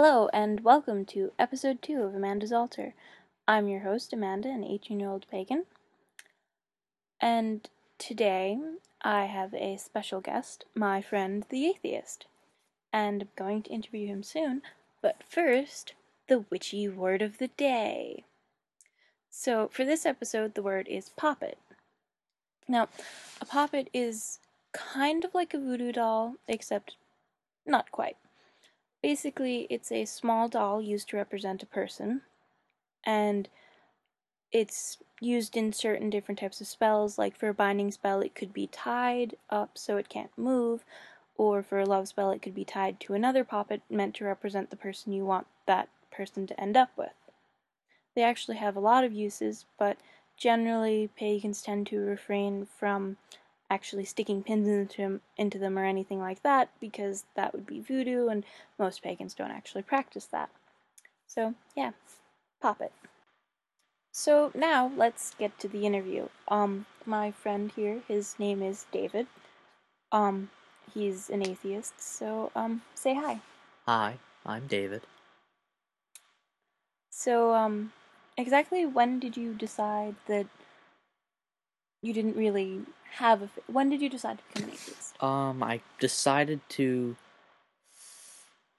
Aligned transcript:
Hello, 0.00 0.28
and 0.32 0.60
welcome 0.60 1.04
to 1.06 1.32
episode 1.40 1.82
2 1.82 2.02
of 2.02 2.14
Amanda's 2.14 2.52
Altar. 2.52 2.94
I'm 3.48 3.66
your 3.66 3.80
host, 3.80 4.12
Amanda, 4.12 4.48
an 4.48 4.62
18 4.62 5.00
year 5.00 5.08
old 5.08 5.26
pagan. 5.28 5.64
And 7.20 7.68
today 7.98 8.60
I 9.02 9.24
have 9.24 9.52
a 9.54 9.76
special 9.76 10.20
guest, 10.20 10.66
my 10.72 11.02
friend 11.02 11.44
the 11.48 11.66
atheist. 11.66 12.26
And 12.92 13.22
I'm 13.22 13.28
going 13.34 13.64
to 13.64 13.72
interview 13.72 14.06
him 14.06 14.22
soon, 14.22 14.62
but 15.02 15.24
first, 15.28 15.94
the 16.28 16.44
witchy 16.48 16.88
word 16.88 17.20
of 17.20 17.38
the 17.38 17.48
day. 17.48 18.22
So, 19.30 19.66
for 19.66 19.84
this 19.84 20.06
episode, 20.06 20.54
the 20.54 20.62
word 20.62 20.86
is 20.86 21.08
poppet. 21.08 21.58
Now, 22.68 22.88
a 23.40 23.44
poppet 23.44 23.90
is 23.92 24.38
kind 24.72 25.24
of 25.24 25.34
like 25.34 25.54
a 25.54 25.58
voodoo 25.58 25.90
doll, 25.90 26.36
except 26.46 26.94
not 27.66 27.90
quite. 27.90 28.16
Basically, 29.02 29.66
it's 29.70 29.92
a 29.92 30.04
small 30.04 30.48
doll 30.48 30.82
used 30.82 31.08
to 31.10 31.16
represent 31.16 31.62
a 31.62 31.66
person, 31.66 32.22
and 33.04 33.48
it's 34.50 34.98
used 35.20 35.56
in 35.56 35.72
certain 35.72 36.10
different 36.10 36.38
types 36.38 36.60
of 36.60 36.66
spells. 36.66 37.18
Like 37.18 37.36
for 37.36 37.48
a 37.48 37.54
binding 37.54 37.92
spell, 37.92 38.20
it 38.20 38.34
could 38.34 38.52
be 38.52 38.66
tied 38.66 39.36
up 39.50 39.78
so 39.78 39.96
it 39.96 40.08
can't 40.08 40.36
move, 40.36 40.84
or 41.36 41.62
for 41.62 41.78
a 41.78 41.86
love 41.86 42.08
spell, 42.08 42.32
it 42.32 42.42
could 42.42 42.54
be 42.54 42.64
tied 42.64 42.98
to 43.00 43.14
another 43.14 43.44
puppet 43.44 43.82
meant 43.88 44.14
to 44.16 44.24
represent 44.24 44.70
the 44.70 44.76
person 44.76 45.12
you 45.12 45.24
want 45.24 45.46
that 45.66 45.88
person 46.10 46.46
to 46.46 46.60
end 46.60 46.76
up 46.76 46.90
with. 46.96 47.12
They 48.16 48.22
actually 48.22 48.56
have 48.56 48.74
a 48.74 48.80
lot 48.80 49.04
of 49.04 49.12
uses, 49.12 49.64
but 49.78 49.96
generally, 50.36 51.08
pagans 51.16 51.62
tend 51.62 51.86
to 51.86 52.00
refrain 52.00 52.66
from 52.66 53.16
actually 53.70 54.04
sticking 54.04 54.42
pins 54.42 54.66
into 54.66 55.02
them, 55.02 55.20
into 55.36 55.58
them 55.58 55.78
or 55.78 55.84
anything 55.84 56.18
like 56.18 56.42
that 56.42 56.70
because 56.80 57.24
that 57.36 57.52
would 57.52 57.66
be 57.66 57.80
voodoo 57.80 58.28
and 58.28 58.44
most 58.78 59.02
pagans 59.02 59.34
don't 59.34 59.50
actually 59.50 59.82
practice 59.82 60.24
that. 60.26 60.50
So, 61.26 61.54
yeah, 61.76 61.92
poppet. 62.60 62.92
So 64.12 64.50
now 64.54 64.90
let's 64.96 65.34
get 65.34 65.58
to 65.60 65.68
the 65.68 65.86
interview. 65.86 66.28
Um 66.48 66.86
my 67.04 67.30
friend 67.30 67.70
here, 67.74 68.00
his 68.08 68.38
name 68.38 68.62
is 68.62 68.86
David. 68.90 69.26
Um 70.10 70.50
he's 70.92 71.28
an 71.30 71.46
atheist. 71.46 72.00
So, 72.00 72.50
um 72.56 72.82
say 72.94 73.14
hi. 73.14 73.40
Hi, 73.86 74.18
I'm 74.44 74.66
David. 74.66 75.02
So, 77.10 77.54
um 77.54 77.92
exactly 78.36 78.86
when 78.86 79.20
did 79.20 79.36
you 79.36 79.52
decide 79.52 80.16
that 80.26 80.46
you 82.02 82.12
didn't 82.12 82.36
really 82.36 82.80
have 83.12 83.42
a. 83.42 83.48
When 83.70 83.90
did 83.90 84.00
you 84.00 84.08
decide 84.08 84.38
to 84.38 84.44
become 84.54 84.68
an 84.68 84.74
atheist? 84.74 85.22
Um, 85.22 85.62
I 85.62 85.80
decided 85.98 86.60
to 86.70 87.16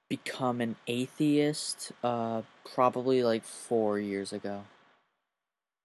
become 0.08 0.60
an 0.60 0.74
atheist 0.88 1.92
uh 2.02 2.42
probably 2.74 3.22
like 3.22 3.44
4 3.44 3.98
years 3.98 4.32
ago. 4.32 4.64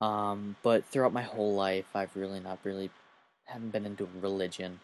Um, 0.01 0.55
but 0.63 0.83
throughout 0.85 1.13
my 1.13 1.21
whole 1.21 1.53
life 1.53 1.85
I've 1.93 2.15
really 2.15 2.39
not 2.39 2.59
really 2.63 2.89
haven't 3.45 3.71
been 3.71 3.85
into 3.85 4.07
religion. 4.19 4.79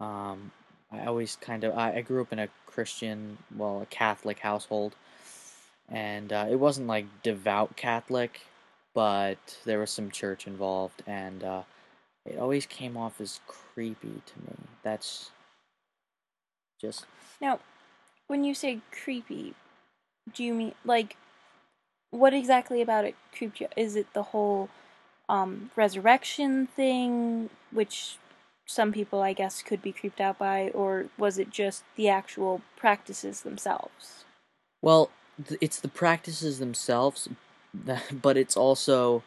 Um, 0.00 0.52
I 0.92 1.04
always 1.06 1.36
kind 1.36 1.64
of 1.64 1.76
I, 1.76 1.96
I 1.96 2.00
grew 2.00 2.22
up 2.22 2.32
in 2.32 2.38
a 2.38 2.48
Christian, 2.66 3.38
well, 3.56 3.82
a 3.82 3.86
Catholic 3.86 4.38
household, 4.38 4.94
and 5.88 6.32
uh, 6.32 6.46
it 6.48 6.56
wasn't 6.56 6.86
like 6.86 7.06
devout 7.22 7.76
Catholic, 7.76 8.42
but 8.98 9.60
there 9.64 9.78
was 9.78 9.92
some 9.92 10.10
church 10.10 10.48
involved, 10.48 11.04
and 11.06 11.44
uh, 11.44 11.62
it 12.26 12.36
always 12.36 12.66
came 12.66 12.96
off 12.96 13.20
as 13.20 13.38
creepy 13.46 14.22
to 14.26 14.38
me. 14.40 14.56
That's 14.82 15.30
just 16.80 17.06
Now, 17.40 17.60
when 18.26 18.42
you 18.42 18.54
say 18.54 18.80
creepy, 18.90 19.54
do 20.34 20.42
you 20.42 20.52
mean 20.52 20.74
like 20.84 21.16
what 22.10 22.34
exactly 22.34 22.82
about 22.82 23.04
it 23.04 23.14
creeped 23.32 23.60
you? 23.60 23.68
Is 23.76 23.94
it 23.94 24.12
the 24.14 24.24
whole 24.34 24.68
um, 25.28 25.70
resurrection 25.76 26.66
thing, 26.66 27.50
which 27.70 28.16
some 28.66 28.90
people, 28.90 29.22
I 29.22 29.32
guess, 29.32 29.62
could 29.62 29.80
be 29.80 29.92
creeped 29.92 30.20
out 30.20 30.40
by, 30.40 30.70
or 30.70 31.06
was 31.16 31.38
it 31.38 31.50
just 31.50 31.84
the 31.94 32.08
actual 32.08 32.62
practices 32.76 33.42
themselves? 33.42 34.24
well, 34.82 35.10
th- 35.46 35.58
it's 35.60 35.78
the 35.80 35.88
practices 35.88 36.58
themselves, 36.58 37.28
but 38.22 38.36
it's 38.36 38.56
also 38.56 39.22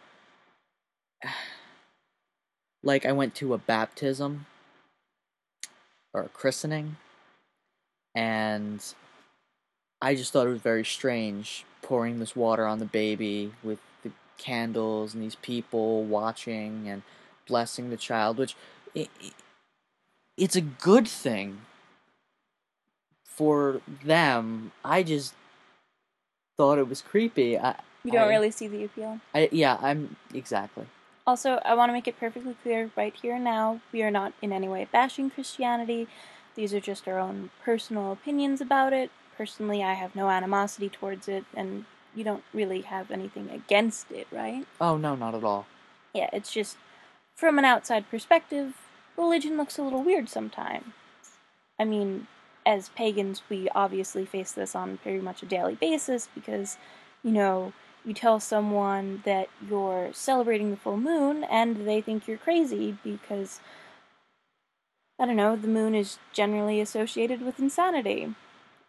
like 2.83 3.05
I 3.05 3.11
went 3.11 3.35
to 3.35 3.53
a 3.53 3.57
baptism 3.57 4.45
or 6.13 6.23
a 6.23 6.29
christening, 6.29 6.97
and 8.15 8.83
I 10.01 10.15
just 10.15 10.33
thought 10.33 10.47
it 10.47 10.51
was 10.51 10.61
very 10.61 10.83
strange 10.83 11.65
pouring 11.81 12.19
this 12.19 12.35
water 12.35 12.65
on 12.65 12.79
the 12.79 12.85
baby 12.85 13.53
with 13.63 13.79
the 14.03 14.11
candles 14.37 15.13
and 15.13 15.23
these 15.23 15.35
people 15.35 16.03
watching 16.03 16.87
and 16.87 17.03
blessing 17.47 17.89
the 17.89 17.97
child, 17.97 18.37
which 18.37 18.55
i 18.95 19.07
i 19.21 19.31
it's 20.37 20.55
a 20.55 20.61
good 20.61 21.07
thing 21.07 21.61
for 23.23 23.81
them. 24.03 24.71
I 24.83 25.03
just 25.03 25.33
thought 26.57 26.79
it 26.79 26.87
was 26.87 27.01
creepy. 27.01 27.59
I, 27.59 27.75
You 28.03 28.11
don't 28.11 28.23
I- 28.23 28.29
really 28.29 28.51
see 28.51 28.67
the 28.67 28.83
appeal. 28.83 29.19
I, 29.33 29.49
yeah, 29.51 29.77
I'm 29.81 30.15
exactly. 30.33 30.85
Also, 31.27 31.59
I 31.63 31.75
want 31.75 31.89
to 31.89 31.93
make 31.93 32.07
it 32.07 32.19
perfectly 32.19 32.55
clear 32.63 32.89
right 32.97 33.13
here 33.21 33.35
and 33.35 33.43
now 33.43 33.79
we 33.91 34.01
are 34.01 34.09
not 34.09 34.33
in 34.41 34.51
any 34.51 34.67
way 34.67 34.87
bashing 34.91 35.29
Christianity. 35.29 36.07
These 36.55 36.73
are 36.73 36.79
just 36.79 37.07
our 37.07 37.19
own 37.19 37.51
personal 37.63 38.11
opinions 38.11 38.59
about 38.59 38.91
it. 38.91 39.11
Personally, 39.37 39.83
I 39.83 39.93
have 39.93 40.15
no 40.15 40.29
animosity 40.29 40.89
towards 40.89 41.27
it, 41.27 41.45
and 41.55 41.85
you 42.13 42.23
don't 42.23 42.43
really 42.53 42.81
have 42.81 43.09
anything 43.09 43.49
against 43.49 44.11
it, 44.11 44.27
right? 44.31 44.65
Oh 44.79 44.97
no, 44.97 45.15
not 45.15 45.33
at 45.33 45.43
all. 45.43 45.65
Yeah, 46.13 46.29
it's 46.33 46.51
just 46.51 46.77
from 47.35 47.57
an 47.57 47.65
outside 47.65 48.09
perspective, 48.09 48.73
religion 49.17 49.57
looks 49.57 49.77
a 49.77 49.83
little 49.83 50.03
weird 50.03 50.27
sometimes. 50.27 50.85
I 51.79 51.85
mean, 51.85 52.27
as 52.65 52.89
pagans, 52.89 53.41
we 53.49 53.69
obviously 53.73 54.25
face 54.25 54.51
this 54.51 54.75
on 54.75 54.97
pretty 54.97 55.21
much 55.21 55.41
a 55.41 55.47
daily 55.47 55.75
basis 55.75 56.27
because, 56.35 56.77
you 57.23 57.31
know, 57.31 57.73
you 58.05 58.13
tell 58.13 58.39
someone 58.39 59.21
that 59.25 59.49
you're 59.67 60.09
celebrating 60.13 60.71
the 60.71 60.77
full 60.77 60.97
moon 60.97 61.43
and 61.43 61.87
they 61.87 62.01
think 62.01 62.27
you're 62.27 62.37
crazy 62.37 62.97
because, 63.03 63.59
I 65.19 65.25
don't 65.25 65.35
know, 65.35 65.55
the 65.55 65.67
moon 65.67 65.93
is 65.93 66.17
generally 66.33 66.81
associated 66.81 67.41
with 67.41 67.59
insanity. 67.59 68.33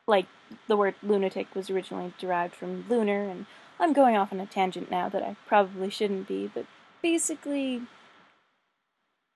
Like, 0.06 0.26
the 0.66 0.76
word 0.76 0.94
lunatic 1.02 1.54
was 1.54 1.70
originally 1.70 2.12
derived 2.18 2.54
from 2.54 2.84
lunar, 2.88 3.22
and 3.22 3.46
I'm 3.78 3.92
going 3.92 4.16
off 4.16 4.32
on 4.32 4.40
a 4.40 4.46
tangent 4.46 4.90
now 4.90 5.08
that 5.08 5.22
I 5.22 5.36
probably 5.46 5.90
shouldn't 5.90 6.26
be, 6.26 6.50
but 6.52 6.66
basically, 7.02 7.82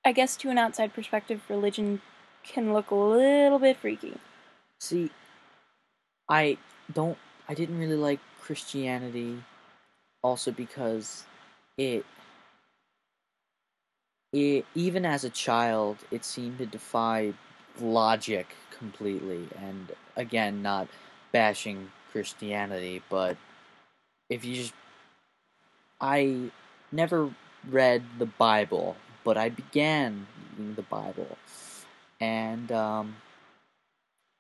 I 0.05 0.13
guess 0.13 0.37
to 0.39 0.51
an 0.51 0.59
outside 0.59 0.95
perspective, 0.95 1.43
religion 1.49 2.01
can 2.43 2.73
look 2.73 2.91
a 2.91 2.95
little 2.95 3.59
bit 3.59 3.77
freaky. 3.77 4.19
See, 4.81 5.11
I 6.29 6.59
don't. 6.93 7.19
I 7.49 7.55
didn't 7.55 7.79
really 7.79 7.97
like 7.97 8.21
Christianity, 8.41 9.43
also 10.27 10.51
because 10.51 11.25
it. 11.79 12.05
It 14.33 14.67
even 14.75 15.07
as 15.07 15.23
a 15.23 15.31
child, 15.31 15.99
it 16.11 16.25
seemed 16.25 16.59
to 16.59 16.67
defy 16.67 17.33
logic 17.81 18.49
completely, 18.77 19.49
and 19.57 19.93
again, 20.17 20.63
not 20.63 20.89
bashing 21.33 21.91
Christianity, 22.11 23.03
but 23.09 23.37
if 24.29 24.45
you 24.45 24.57
just, 24.57 24.75
I 26.01 26.51
never 26.91 27.31
read 27.71 28.03
the 28.19 28.27
Bible, 28.27 28.97
but 29.23 29.39
I 29.39 29.49
began 29.49 30.27
reading 30.59 30.75
the 30.75 30.83
Bible, 30.83 31.39
and 32.21 32.71
um, 32.73 33.17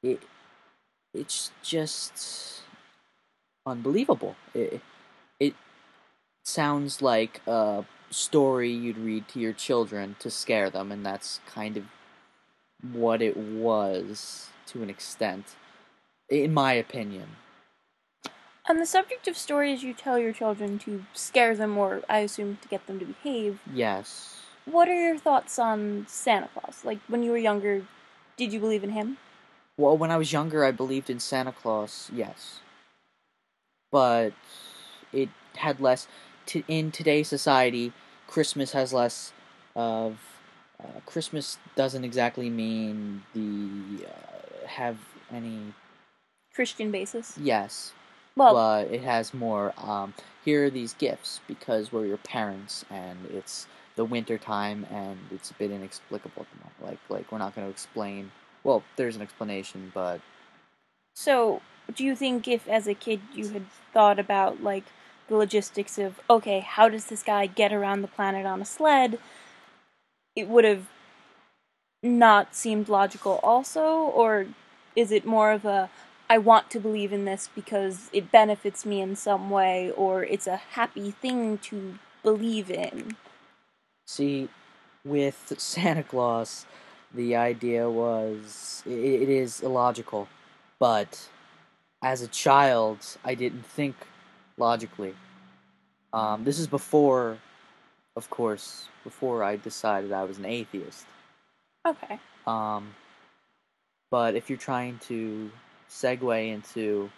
it 0.02 0.20
it's 1.14 1.52
just 1.62 2.62
unbelievable. 3.64 4.34
It 4.52 4.82
sounds 6.56 7.02
like 7.02 7.40
a 7.46 7.84
story 8.10 8.70
you'd 8.70 8.98
read 8.98 9.26
to 9.28 9.40
your 9.40 9.52
children 9.52 10.14
to 10.20 10.30
scare 10.30 10.70
them, 10.70 10.92
and 10.92 11.04
that's 11.04 11.40
kind 11.46 11.76
of 11.76 11.84
what 12.92 13.20
it 13.20 13.36
was 13.36 14.48
to 14.66 14.82
an 14.82 14.88
extent, 14.88 15.56
in 16.28 16.54
my 16.54 16.72
opinion. 16.72 17.28
On 18.68 18.78
the 18.78 18.86
subject 18.86 19.28
of 19.28 19.36
stories 19.36 19.82
you 19.82 19.92
tell 19.92 20.18
your 20.18 20.32
children 20.32 20.78
to 20.80 21.04
scare 21.14 21.56
them, 21.56 21.76
or 21.76 22.02
I 22.08 22.18
assume 22.20 22.58
to 22.62 22.68
get 22.68 22.86
them 22.86 22.98
to 23.00 23.04
behave, 23.06 23.58
Yes. 23.72 24.40
what 24.64 24.88
are 24.88 24.94
your 24.94 25.18
thoughts 25.18 25.58
on 25.58 26.06
Santa 26.08 26.48
Claus? 26.54 26.84
Like, 26.84 26.98
when 27.08 27.22
you 27.22 27.30
were 27.32 27.38
younger, 27.38 27.84
did 28.36 28.52
you 28.52 28.60
believe 28.60 28.84
in 28.84 28.90
him? 28.90 29.18
Well, 29.76 29.96
when 29.98 30.10
I 30.10 30.16
was 30.16 30.32
younger, 30.32 30.64
I 30.64 30.70
believed 30.70 31.10
in 31.10 31.20
Santa 31.20 31.52
Claus, 31.52 32.08
yes. 32.14 32.60
But 33.92 34.32
it 35.12 35.28
had 35.56 35.80
less. 35.80 36.06
T- 36.46 36.64
in 36.68 36.90
today's 36.90 37.28
society, 37.28 37.92
Christmas 38.26 38.72
has 38.72 38.92
less 38.92 39.32
of. 39.74 40.18
Uh, 40.78 41.00
Christmas 41.06 41.56
doesn't 41.74 42.04
exactly 42.04 42.50
mean 42.50 43.22
the 43.34 44.06
uh, 44.06 44.66
have 44.66 44.98
any 45.32 45.72
Christian 46.54 46.90
basis. 46.90 47.36
Yes, 47.38 47.92
Well, 48.36 48.54
but 48.54 48.92
it 48.92 49.02
has 49.02 49.32
more. 49.32 49.72
Um, 49.78 50.14
here 50.44 50.66
are 50.66 50.70
these 50.70 50.94
gifts 50.94 51.40
because 51.48 51.92
we're 51.92 52.06
your 52.06 52.18
parents, 52.18 52.84
and 52.90 53.18
it's 53.30 53.66
the 53.96 54.04
winter 54.04 54.36
time, 54.36 54.86
and 54.90 55.18
it's 55.30 55.50
a 55.50 55.54
bit 55.54 55.70
inexplicable 55.70 56.42
at 56.42 56.48
the 56.50 56.58
moment. 56.58 57.00
Like, 57.08 57.18
like 57.18 57.32
we're 57.32 57.38
not 57.38 57.54
going 57.54 57.66
to 57.66 57.70
explain. 57.70 58.30
Well, 58.62 58.82
there's 58.96 59.16
an 59.16 59.22
explanation, 59.22 59.92
but 59.94 60.20
so 61.14 61.62
do 61.94 62.04
you 62.04 62.14
think 62.14 62.46
if 62.46 62.68
as 62.68 62.86
a 62.86 62.94
kid 62.94 63.20
you 63.34 63.48
had 63.48 63.66
thought 63.92 64.18
about 64.18 64.62
like 64.62 64.84
the 65.28 65.36
logistics 65.36 65.98
of 65.98 66.20
okay, 66.28 66.60
how 66.60 66.88
does 66.88 67.06
this 67.06 67.22
guy 67.22 67.46
get 67.46 67.72
around 67.72 68.02
the 68.02 68.08
planet 68.08 68.46
on 68.46 68.60
a 68.60 68.64
sled? 68.64 69.18
It 70.34 70.48
would 70.48 70.64
have 70.64 70.86
not 72.02 72.54
seemed 72.54 72.88
logical 72.88 73.40
also 73.42 73.82
or 73.82 74.46
is 74.94 75.10
it 75.10 75.24
more 75.24 75.52
of 75.52 75.64
a 75.64 75.90
I 76.28 76.38
want 76.38 76.70
to 76.70 76.80
believe 76.80 77.12
in 77.12 77.24
this 77.24 77.48
because 77.54 78.10
it 78.12 78.32
benefits 78.32 78.84
me 78.84 79.00
in 79.00 79.14
some 79.14 79.48
way 79.48 79.92
or 79.92 80.24
it's 80.24 80.46
a 80.46 80.56
happy 80.56 81.12
thing 81.12 81.58
to 81.58 81.98
believe 82.22 82.70
in? 82.70 83.16
See, 84.06 84.48
with 85.04 85.54
Santa 85.58 86.02
Claus, 86.02 86.66
the 87.14 87.36
idea 87.36 87.88
was 87.88 88.82
it, 88.84 89.22
it 89.22 89.28
is 89.28 89.60
illogical, 89.60 90.28
but 90.78 91.28
as 92.02 92.22
a 92.22 92.28
child, 92.28 93.16
I 93.24 93.34
didn't 93.34 93.64
think 93.64 93.94
logically. 94.56 95.14
Um, 96.12 96.44
this 96.44 96.58
is 96.58 96.66
before, 96.66 97.38
of 98.16 98.30
course, 98.30 98.88
before 99.04 99.42
I 99.42 99.56
decided 99.56 100.12
I 100.12 100.24
was 100.24 100.38
an 100.38 100.46
atheist. 100.46 101.06
Okay. 101.86 102.18
Um, 102.46 102.94
but 104.10 104.34
if 104.34 104.48
you're 104.48 104.58
trying 104.58 104.98
to 105.08 105.50
segue 105.90 106.48
into 106.52 107.10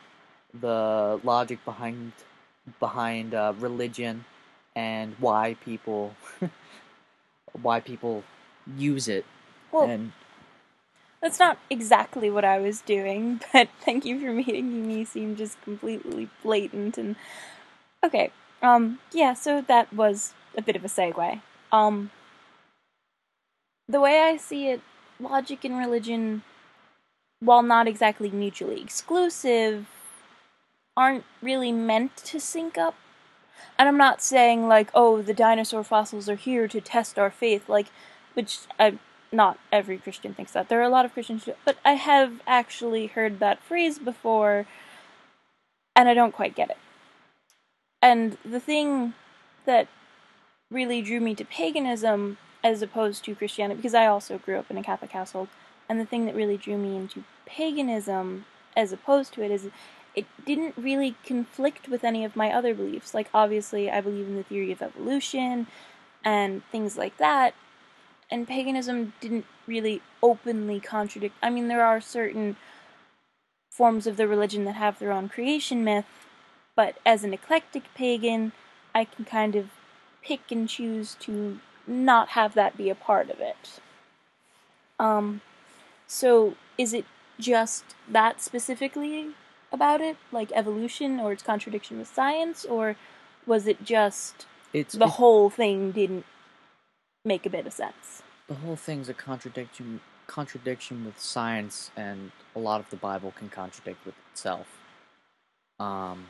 the 0.61 1.21
logic 1.23 1.65
behind 1.65 2.13
behind 2.81 3.35
uh, 3.35 3.55
religion 3.59 4.25
and 4.77 5.15
why 5.19 5.57
people 5.65 6.15
why 7.63 7.81
people 7.81 8.23
use 8.77 9.09
it 9.09 9.25
Well, 9.73 9.89
and 9.89 10.13
That's 11.21 11.39
not 11.39 11.59
exactly 11.69 12.31
what 12.31 12.45
I 12.45 12.59
was 12.59 12.81
doing, 12.81 13.41
but 13.53 13.69
thank 13.85 14.05
you 14.05 14.21
for 14.21 14.33
making 14.33 14.87
me 14.87 15.05
seem 15.05 15.37
just 15.37 15.61
completely 15.63 16.29
blatant 16.43 16.99
and 16.99 17.17
okay. 18.05 18.31
Um 18.63 18.99
yeah, 19.13 19.35
so 19.35 19.61
that 19.63 19.93
was 19.93 20.35
a 20.57 20.63
bit 20.63 20.77
of 20.77 20.85
a 20.85 20.89
segue. 20.89 21.41
Um 21.73 22.11
the 23.89 24.01
way 24.01 24.21
I 24.21 24.37
see 24.37 24.69
it, 24.69 24.83
logic 25.19 25.65
and 25.65 25.79
religion 25.79 26.43
while 27.41 27.63
not 27.63 27.87
exactly 27.87 28.31
mutually 28.31 28.81
exclusive 28.81 29.87
aren't 30.97 31.25
really 31.41 31.71
meant 31.71 32.17
to 32.17 32.41
sync 32.41 32.77
up. 32.77 32.97
And 33.79 33.89
I'm 33.89 33.97
not 33.97 34.21
saying 34.21 34.67
like, 34.67 34.91
oh, 34.95 35.23
the 35.23 35.35
dinosaur 35.35 35.85
fossils 35.85 36.29
are 36.29 36.35
here 36.35 36.67
to 36.67 36.81
test 36.81 37.19
our 37.19 37.31
faith, 37.31 37.69
like 37.69 37.87
which 38.35 38.59
I 38.79 38.99
not 39.33 39.59
every 39.71 39.99
Christian 39.99 40.35
thinks 40.35 40.53
that. 40.53 40.69
There 40.69 40.81
are 40.81 40.85
a 40.85 40.89
lot 40.89 41.05
of 41.05 41.13
Christians, 41.13 41.49
but 41.65 41.79
I 41.85 41.93
have 41.93 42.41
actually 42.47 43.09
heard 43.09 43.41
that 43.41 43.63
phrase 43.63 43.99
before, 43.99 44.67
and 45.95 46.09
I 46.09 46.15
don't 46.15 46.35
quite 46.35 46.55
get 46.55 46.71
it. 46.71 46.79
And 48.01 48.39
the 48.45 48.61
thing 48.61 49.15
that 49.67 49.89
really 50.71 51.03
drew 51.03 51.21
me 51.21 51.35
to 51.35 51.45
paganism 51.45 52.39
as 52.63 52.83
opposed 52.83 53.25
to 53.25 53.35
Christianity, 53.35 53.79
because 53.79 53.95
I 53.95 54.07
also 54.07 54.39
grew 54.39 54.59
up 54.59 54.71
in 54.71 54.79
a 54.79 54.83
Catholic 54.83 55.13
household, 55.13 55.49
and 55.89 56.01
the 56.01 56.05
thing 56.05 56.27
that 56.27 56.35
really 56.35 56.57
drew 56.57 56.77
me 56.77 56.97
into 56.97 57.25
paganism 57.47 58.45
as 58.77 58.93
opposed 58.93 59.33
to 59.35 59.43
it 59.43 59.51
is 59.51 59.69
it 60.15 60.27
didn't 60.45 60.75
really 60.77 61.17
conflict 61.25 61.89
with 61.89 62.03
any 62.05 62.25
of 62.25 62.35
my 62.35 62.53
other 62.53 62.75
beliefs. 62.75 63.15
Like, 63.15 63.29
obviously, 63.33 63.91
I 63.91 64.01
believe 64.01 64.27
in 64.27 64.37
the 64.37 64.43
theory 64.43 64.73
of 64.73 64.83
evolution 64.83 65.67
and 66.25 66.63
things 66.73 66.97
like 66.99 67.17
that, 67.19 67.55
and 68.31 68.47
paganism 68.47 69.13
didn't 69.21 69.47
really 69.67 70.03
openly 70.23 70.81
contradict. 70.81 71.35
I 71.43 71.51
mean, 71.51 71.69
there 71.69 71.85
are 71.85 72.01
certain 72.01 72.57
forms 73.71 74.07
of 74.07 74.17
the 74.17 74.29
religion 74.29 74.65
that 74.65 74.75
have 74.75 74.99
their 74.99 75.13
own 75.13 75.29
creation 75.29 75.85
myth, 75.85 76.07
but 76.75 76.99
as 77.07 77.25
an 77.25 77.33
eclectic 77.33 77.85
pagan, 77.95 78.53
I 78.95 79.05
can 79.05 79.25
kind 79.25 79.55
of 79.57 79.71
pick 80.23 80.51
and 80.51 80.69
choose 80.69 81.15
to 81.21 81.61
not 81.87 82.31
have 82.31 82.55
that 82.55 82.77
be 82.77 82.91
a 82.91 82.95
part 82.95 83.31
of 83.31 83.41
it. 83.41 83.81
Um, 84.99 85.41
so 86.07 86.55
is 86.77 86.93
it 86.93 87.05
just 87.39 87.85
that 88.09 88.41
specifically 88.43 89.29
about 89.73 90.01
it, 90.01 90.17
like 90.33 90.51
evolution 90.53 91.21
or 91.21 91.33
its 91.33 91.43
contradiction 91.43 91.99
with 91.99 92.13
science, 92.13 92.65
or 92.65 92.97
was 93.47 93.67
it 93.67 93.85
just 93.85 94.47
it's 94.73 94.95
the 94.95 95.05
it- 95.05 95.11
whole 95.13 95.51
thing 95.51 95.93
didn't 95.93 96.27
make 97.29 97.47
a 97.47 97.51
bit 97.51 97.67
of 97.67 97.73
sense? 97.73 98.23
the 98.49 98.55
whole 98.55 98.77
thing's 98.77 99.09
a 99.09 99.15
contradiction 99.15 100.01
contradiction 100.27 101.07
with 101.07 101.19
science 101.19 101.91
and 101.97 102.33
a 102.55 102.59
lot 102.59 102.81
of 102.81 102.91
the 102.91 102.97
bible 102.97 103.33
can 103.37 103.49
contradict 103.49 104.05
with 104.05 104.15
itself. 104.33 104.67
Um 105.79 106.27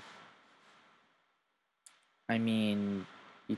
i 2.28 2.38
mean 2.38 3.06
you 3.48 3.56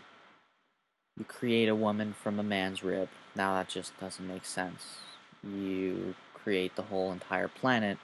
you 1.19 1.25
create 1.25 1.69
a 1.69 1.75
woman 1.75 2.12
from 2.12 2.38
a 2.38 2.42
man's 2.42 2.82
rib. 2.84 3.08
Now 3.34 3.54
that 3.54 3.69
just 3.69 3.98
doesn't 3.98 4.26
make 4.26 4.44
sense. 4.44 4.98
You 5.43 6.14
create 6.34 6.76
the 6.76 6.82
whole 6.82 7.12
entire 7.12 7.48
planet 7.48 7.98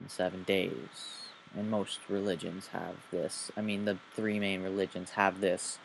in 0.00 0.08
7 0.08 0.42
days. 0.44 1.28
And 1.54 1.70
most 1.70 2.00
religions 2.08 2.68
have 2.68 2.96
this. 3.10 3.50
I 3.56 3.60
mean 3.60 3.84
the 3.84 3.98
three 4.14 4.38
main 4.38 4.62
religions 4.62 5.10
have 5.10 5.40
this 5.40 5.78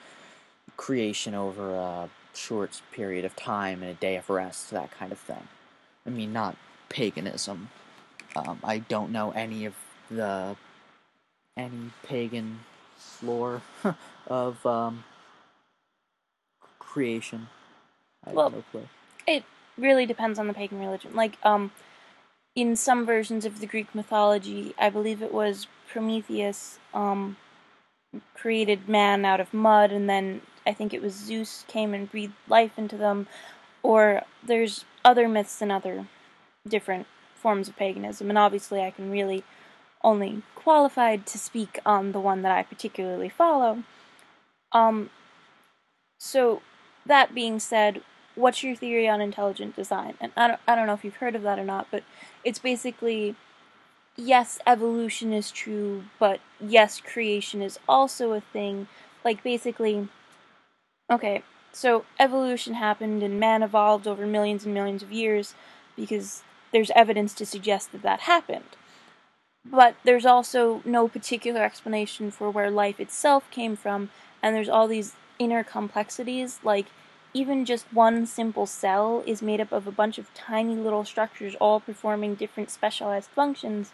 creation 0.78 1.34
over 1.34 1.76
a 1.76 2.10
short 2.38 2.82
period 2.92 3.26
of 3.26 3.36
time 3.36 3.82
and 3.84 3.92
a 3.92 3.96
day 3.96 4.18
of 4.18 4.30
rest, 4.30 4.72
that 4.72 4.92
kind 4.92 5.12
of 5.12 5.20
thing. 5.20 5.48
I 6.06 6.12
mean, 6.12 6.34
not 6.34 6.58
paganism. 6.90 7.70
Um, 8.36 8.60
I 8.64 8.80
don't 8.80 9.12
know 9.12 9.32
any 9.32 9.66
of 9.66 9.76
the 10.12 10.56
any 11.58 11.92
pagan 12.04 12.62
lore 13.24 13.62
of 14.28 14.66
um, 14.66 15.04
creation. 16.80 17.48
I 18.26 18.32
Well, 18.32 18.46
have 18.46 18.54
no 18.54 18.64
clue. 18.72 18.88
It 19.28 19.44
really 19.78 20.06
depends 20.06 20.40
on 20.40 20.48
the 20.48 20.54
pagan 20.54 20.80
religion. 20.80 21.16
Like, 21.16 21.38
um, 21.44 21.72
in 22.56 22.76
some 22.76 23.06
versions 23.06 23.46
of 23.46 23.60
the 23.60 23.68
Greek 23.68 23.94
mythology, 23.96 24.74
I 24.80 24.90
believe 24.90 25.22
it 25.22 25.34
was 25.34 25.68
Prometheus, 25.88 26.80
um, 26.94 27.38
created 28.34 28.90
man 28.90 29.26
out 29.26 29.40
of 29.40 29.54
mud, 29.54 29.92
and 29.92 30.10
then 30.10 30.42
I 30.68 30.74
think 30.74 30.94
it 30.94 31.02
was 31.02 31.14
Zeus 31.14 31.66
came 31.68 31.94
and 31.94 32.10
breathed 32.10 32.34
life 32.48 32.78
into 32.78 32.98
them. 32.98 33.28
Or 33.82 34.24
there's 34.44 34.86
other 35.06 35.28
myths 35.28 35.62
and 35.62 35.72
other 35.72 36.08
different 36.68 37.08
forms 37.36 37.68
of 37.68 37.78
paganism, 37.78 38.30
and 38.30 38.38
obviously 38.38 38.82
I 38.82 38.92
can 38.92 39.10
really 39.10 39.44
only 40.04 40.42
qualified 40.56 41.26
to 41.28 41.38
speak 41.38 41.80
on 41.86 42.12
the 42.12 42.20
one 42.20 42.42
that 42.42 42.52
I 42.52 42.64
particularly 42.64 43.30
follow. 43.30 43.84
Um, 44.74 45.10
so 46.20 46.62
that 47.06 47.34
being 47.34 47.60
said, 47.60 48.02
what's 48.36 48.64
your 48.64 48.76
theory 48.76 49.08
on 49.08 49.22
intelligent 49.22 49.76
design? 49.76 50.16
And 50.20 50.32
I 50.36 50.48
don't, 50.48 50.60
I 50.68 50.76
don't 50.76 50.88
know 50.88 50.94
if 50.94 51.06
you've 51.06 51.16
heard 51.16 51.36
of 51.36 51.44
that 51.44 51.60
or 51.60 51.64
not, 51.64 51.88
but 51.90 52.04
it's 52.44 52.60
basically 52.60 53.36
yes, 54.18 54.60
evolution 54.68 55.32
is 55.32 55.52
true, 55.52 56.04
but 56.20 56.42
yes, 56.60 57.00
creation 57.00 57.62
is 57.62 57.80
also 57.88 58.34
a 58.34 58.42
thing. 58.42 58.88
Like, 59.24 59.44
basically, 59.44 60.10
okay, 61.10 61.44
so 61.72 62.06
evolution 62.20 62.76
happened 62.76 63.24
and 63.24 63.40
man 63.40 63.64
evolved 63.64 64.08
over 64.08 64.26
millions 64.26 64.66
and 64.66 64.74
millions 64.74 65.04
of 65.04 65.12
years 65.12 65.54
because 65.96 66.44
there's 66.72 66.92
evidence 66.96 67.34
to 67.36 67.46
suggest 67.46 67.92
that 67.92 68.02
that 68.02 68.22
happened. 68.22 68.76
But 69.66 69.96
there's 70.04 70.26
also 70.26 70.82
no 70.86 71.08
particular 71.08 71.62
explanation 71.64 72.32
for 72.32 72.50
where 72.50 72.72
life 72.72 73.00
itself 73.00 73.50
came 73.52 73.76
from, 73.76 74.10
and 74.42 74.56
there's 74.56 74.70
all 74.70 74.88
these 74.88 75.14
inner 75.40 75.64
complexities, 75.64 76.60
like, 76.64 76.88
even 77.34 77.66
just 77.66 77.94
one 77.94 78.26
simple 78.26 78.66
cell 78.66 79.24
is 79.26 79.42
made 79.42 79.62
up 79.62 79.72
of 79.72 79.86
a 79.86 79.92
bunch 79.92 80.18
of 80.18 80.34
tiny 80.34 80.76
little 80.76 81.06
structures 81.06 81.56
all 81.60 81.80
performing 81.80 82.36
different 82.36 82.72
specialized 82.72 83.30
functions 83.30 83.92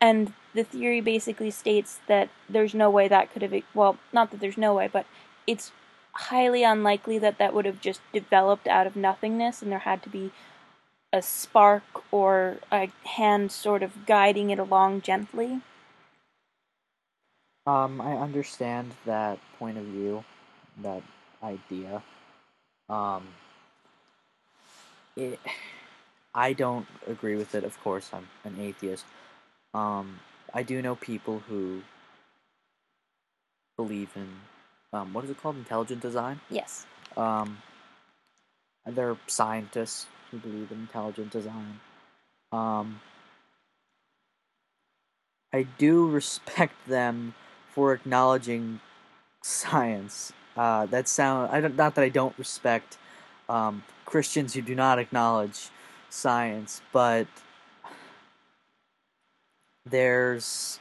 and 0.00 0.32
the 0.54 0.64
theory 0.64 1.00
basically 1.00 1.50
states 1.50 2.00
that 2.06 2.28
there's 2.48 2.74
no 2.74 2.88
way 2.90 3.08
that 3.08 3.32
could 3.32 3.42
have 3.42 3.62
well 3.74 3.98
not 4.12 4.30
that 4.30 4.40
there's 4.40 4.58
no 4.58 4.74
way 4.74 4.88
but 4.90 5.06
it's 5.46 5.72
highly 6.12 6.64
unlikely 6.64 7.18
that 7.18 7.38
that 7.38 7.54
would 7.54 7.64
have 7.64 7.80
just 7.80 8.00
developed 8.12 8.66
out 8.68 8.86
of 8.86 8.96
nothingness 8.96 9.62
and 9.62 9.72
there 9.72 9.80
had 9.80 10.02
to 10.02 10.08
be 10.08 10.30
a 11.12 11.22
spark 11.22 11.82
or 12.12 12.58
a 12.72 12.90
hand 13.04 13.52
sort 13.52 13.82
of 13.82 14.06
guiding 14.06 14.50
it 14.50 14.58
along 14.58 15.00
gently 15.00 15.62
Um, 17.66 18.00
I 18.00 18.16
understand 18.16 18.92
that 19.06 19.38
point 19.58 19.78
of 19.78 19.84
view, 19.84 20.24
that 20.82 21.02
idea. 21.42 22.02
Um, 22.88 23.28
it, 25.16 25.38
I 26.34 26.52
don't 26.52 26.86
agree 27.06 27.36
with 27.36 27.54
it. 27.54 27.64
Of 27.64 27.78
course, 27.80 28.10
I'm 28.12 28.28
an 28.44 28.60
atheist, 28.60 29.04
Um, 29.74 30.20
I 30.54 30.62
do 30.62 30.82
know 30.82 30.96
people 30.96 31.40
who 31.48 31.82
believe 33.76 34.10
in 34.16 34.28
um, 34.92 35.12
what 35.12 35.24
is 35.24 35.30
it 35.30 35.40
called? 35.40 35.56
Intelligent 35.56 36.00
design. 36.00 36.40
Yes. 36.50 36.86
Um, 37.16 37.58
they're 38.86 39.16
scientists 39.26 40.06
who 40.30 40.38
believe 40.38 40.70
in 40.72 40.80
intelligent 40.80 41.30
design. 41.30 41.80
Um, 42.52 43.00
I 45.52 45.62
do 45.78 46.08
respect 46.10 46.74
them 46.86 47.34
for 47.68 47.92
acknowledging 47.92 48.80
science. 49.42 50.32
Uh, 50.56 50.86
that 50.86 51.08
sound 51.08 51.50
I 51.52 51.60
don't 51.60 51.76
not 51.76 51.94
that 51.94 52.04
I 52.04 52.08
don't 52.08 52.36
respect 52.36 52.98
um, 53.48 53.84
Christians 54.04 54.54
who 54.54 54.62
do 54.62 54.74
not 54.74 54.98
acknowledge 54.98 55.70
science, 56.10 56.82
but 56.92 57.28
there's 59.86 60.80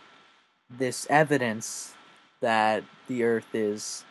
this 0.69 1.07
evidence 1.09 1.93
that 2.41 2.83
the 3.07 3.23
Earth 3.23 3.53
is 3.53 4.03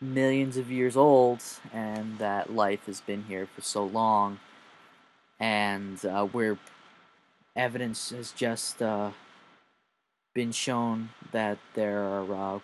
millions 0.00 0.56
of 0.56 0.70
years 0.70 0.96
old 0.96 1.42
and 1.72 2.18
that 2.18 2.52
life 2.54 2.86
has 2.86 3.00
been 3.00 3.24
here 3.24 3.46
for 3.46 3.60
so 3.62 3.84
long, 3.84 4.38
and 5.40 6.04
uh, 6.04 6.24
where 6.24 6.58
evidence 7.56 8.10
has 8.10 8.30
just 8.32 8.80
uh, 8.80 9.10
been 10.34 10.52
shown 10.52 11.10
that 11.32 11.58
there 11.74 12.00
are 12.02 12.56
uh, 12.56 12.58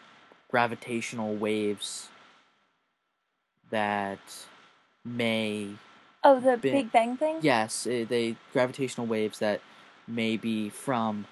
gravitational 0.51 1.35
waves 1.35 2.09
that 3.71 4.19
may 5.05 5.71
Oh, 6.23 6.41
the 6.41 6.57
Bi- 6.57 6.71
Big 6.71 6.93
Bang 6.93 7.17
thing. 7.17 7.37
yes 7.43 7.87
eh, 7.87 8.05
they 8.09 8.37
gravitational 8.53 9.07
waves 9.07 9.41
that 9.41 9.61
may 10.07 10.37
be 10.37 10.69
from 10.69 11.27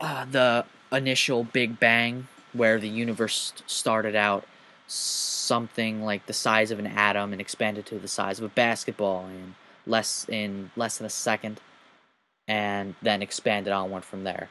uh, 0.00 0.24
the 0.24 0.64
initial 0.90 1.44
big 1.44 1.78
bang 1.78 2.26
where 2.52 2.78
the 2.78 2.88
universe 2.88 3.52
started 3.66 4.16
out 4.16 4.44
something 4.86 6.02
like 6.02 6.26
the 6.26 6.32
size 6.32 6.70
of 6.70 6.78
an 6.78 6.86
atom 6.86 7.32
and 7.32 7.40
expanded 7.40 7.84
to 7.86 7.98
the 7.98 8.08
size 8.08 8.38
of 8.38 8.44
a 8.44 8.48
basketball 8.48 9.26
in 9.26 9.54
less 9.86 10.26
in 10.28 10.70
less 10.76 10.98
than 10.98 11.06
a 11.06 11.10
second 11.10 11.60
and 12.46 12.94
then 13.02 13.22
expanded 13.22 13.72
onward 13.72 14.04
from 14.04 14.24
there 14.24 14.48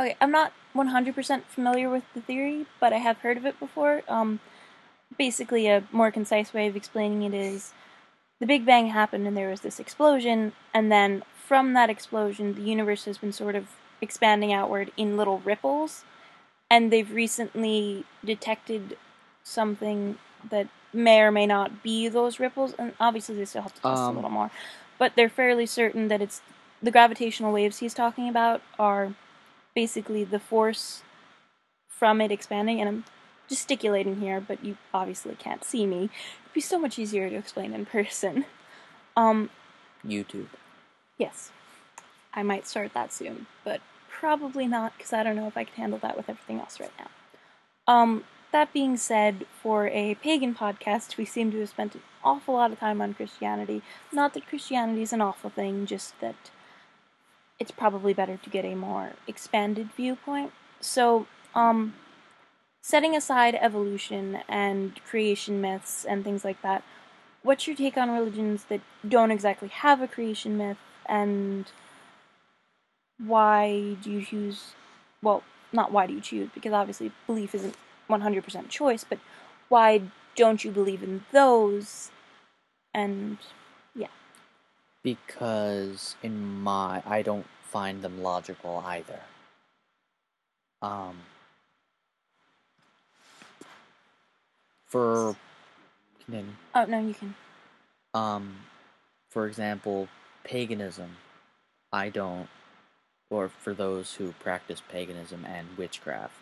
Okay, 0.00 0.16
I'm 0.20 0.30
not 0.30 0.52
100% 0.76 1.42
familiar 1.46 1.90
with 1.90 2.04
the 2.14 2.20
theory, 2.20 2.66
but 2.78 2.92
I 2.92 2.98
have 2.98 3.18
heard 3.18 3.36
of 3.36 3.44
it 3.44 3.58
before. 3.58 4.02
Um, 4.06 4.38
basically, 5.16 5.66
a 5.66 5.82
more 5.90 6.12
concise 6.12 6.54
way 6.54 6.68
of 6.68 6.76
explaining 6.76 7.22
it 7.22 7.34
is 7.34 7.72
the 8.38 8.46
Big 8.46 8.64
Bang 8.64 8.88
happened 8.88 9.26
and 9.26 9.36
there 9.36 9.50
was 9.50 9.62
this 9.62 9.80
explosion, 9.80 10.52
and 10.72 10.92
then 10.92 11.24
from 11.34 11.72
that 11.72 11.90
explosion, 11.90 12.54
the 12.54 12.62
universe 12.62 13.06
has 13.06 13.18
been 13.18 13.32
sort 13.32 13.56
of 13.56 13.70
expanding 14.00 14.52
outward 14.52 14.92
in 14.96 15.16
little 15.16 15.40
ripples, 15.40 16.04
and 16.70 16.92
they've 16.92 17.10
recently 17.10 18.04
detected 18.24 18.96
something 19.42 20.18
that 20.50 20.68
may 20.92 21.20
or 21.20 21.30
may 21.30 21.46
not 21.46 21.82
be 21.82 22.08
those 22.08 22.38
ripples, 22.40 22.74
and 22.78 22.92
obviously 23.00 23.34
they 23.34 23.44
still 23.44 23.62
have 23.62 23.74
to 23.74 23.80
test 23.80 24.00
Um, 24.02 24.12
a 24.12 24.18
little 24.18 24.30
more, 24.30 24.50
but 24.98 25.12
they're 25.16 25.28
fairly 25.28 25.66
certain 25.66 26.08
that 26.08 26.20
it's 26.22 26.40
the 26.82 26.90
gravitational 26.90 27.52
waves 27.52 27.78
he's 27.78 27.94
talking 27.94 28.28
about 28.28 28.62
are 28.78 29.14
basically 29.74 30.24
the 30.24 30.38
force 30.38 31.02
from 31.88 32.20
it 32.20 32.30
expanding, 32.30 32.80
and 32.80 32.88
I'm 32.88 33.04
gesticulating 33.48 34.20
here, 34.20 34.40
but 34.40 34.64
you 34.64 34.76
obviously 34.92 35.34
can't 35.34 35.64
see 35.64 35.86
me. 35.86 36.04
It'd 36.04 36.52
be 36.54 36.60
so 36.60 36.78
much 36.78 36.98
easier 36.98 37.28
to 37.28 37.36
explain 37.36 37.72
in 37.72 37.86
person. 37.86 38.44
Um, 39.16 39.50
youtube 40.06 40.46
yes, 41.18 41.50
I 42.32 42.42
might 42.44 42.66
start 42.66 42.94
that 42.94 43.12
soon, 43.12 43.46
but 43.64 43.80
probably 44.18 44.66
not 44.66 44.96
because 44.96 45.12
I 45.12 45.22
don't 45.22 45.36
know 45.36 45.46
if 45.46 45.56
I 45.56 45.64
can 45.64 45.74
handle 45.74 45.98
that 46.00 46.16
with 46.16 46.28
everything 46.28 46.58
else 46.58 46.80
right 46.80 46.92
now. 46.98 47.10
Um, 47.86 48.24
that 48.50 48.72
being 48.72 48.96
said, 48.96 49.46
for 49.62 49.88
a 49.88 50.16
pagan 50.16 50.54
podcast, 50.54 51.16
we 51.16 51.24
seem 51.24 51.50
to 51.52 51.60
have 51.60 51.68
spent 51.68 51.94
an 51.94 52.02
awful 52.24 52.54
lot 52.54 52.72
of 52.72 52.80
time 52.80 53.00
on 53.00 53.14
Christianity. 53.14 53.82
Not 54.12 54.34
that 54.34 54.48
Christianity 54.48 55.02
is 55.02 55.12
an 55.12 55.20
awful 55.20 55.50
thing, 55.50 55.86
just 55.86 56.18
that 56.20 56.50
it's 57.58 57.70
probably 57.70 58.12
better 58.12 58.36
to 58.36 58.50
get 58.50 58.64
a 58.64 58.74
more 58.74 59.12
expanded 59.26 59.90
viewpoint. 59.96 60.52
So, 60.80 61.26
um, 61.54 61.94
setting 62.82 63.14
aside 63.14 63.56
evolution 63.60 64.40
and 64.48 65.00
creation 65.04 65.60
myths 65.60 66.04
and 66.04 66.24
things 66.24 66.44
like 66.44 66.62
that, 66.62 66.82
what's 67.42 67.66
your 67.66 67.76
take 67.76 67.96
on 67.96 68.10
religions 68.10 68.64
that 68.64 68.80
don't 69.06 69.30
exactly 69.30 69.68
have 69.68 70.00
a 70.00 70.08
creation 70.08 70.56
myth, 70.56 70.78
and 71.06 71.70
why 73.18 73.96
do 74.02 74.10
you 74.10 74.24
choose? 74.24 74.74
Well, 75.22 75.42
not 75.72 75.92
why 75.92 76.06
do 76.06 76.14
you 76.14 76.20
choose, 76.20 76.48
because 76.54 76.72
obviously 76.72 77.12
belief 77.26 77.54
isn't 77.54 77.76
100% 78.08 78.68
choice, 78.68 79.04
but 79.04 79.18
why 79.68 80.02
don't 80.36 80.64
you 80.64 80.70
believe 80.70 81.02
in 81.02 81.24
those? 81.32 82.10
And 82.94 83.38
yeah. 83.94 84.06
because 85.02 86.16
in 86.22 86.60
my 86.60 87.02
I 87.04 87.22
don't 87.22 87.46
find 87.62 88.02
them 88.02 88.22
logical 88.22 88.82
either. 88.86 89.20
Um 90.80 91.18
for 94.86 95.36
continue. 96.24 96.52
oh 96.74 96.84
no, 96.86 97.00
you 97.00 97.14
can. 97.14 97.34
um 98.14 98.56
for 99.28 99.46
example, 99.46 100.08
paganism 100.44 101.16
I 101.92 102.08
don't 102.08 102.48
or 103.30 103.48
for 103.48 103.74
those 103.74 104.14
who 104.14 104.32
practice 104.32 104.82
paganism 104.88 105.44
and 105.44 105.66
witchcraft, 105.76 106.34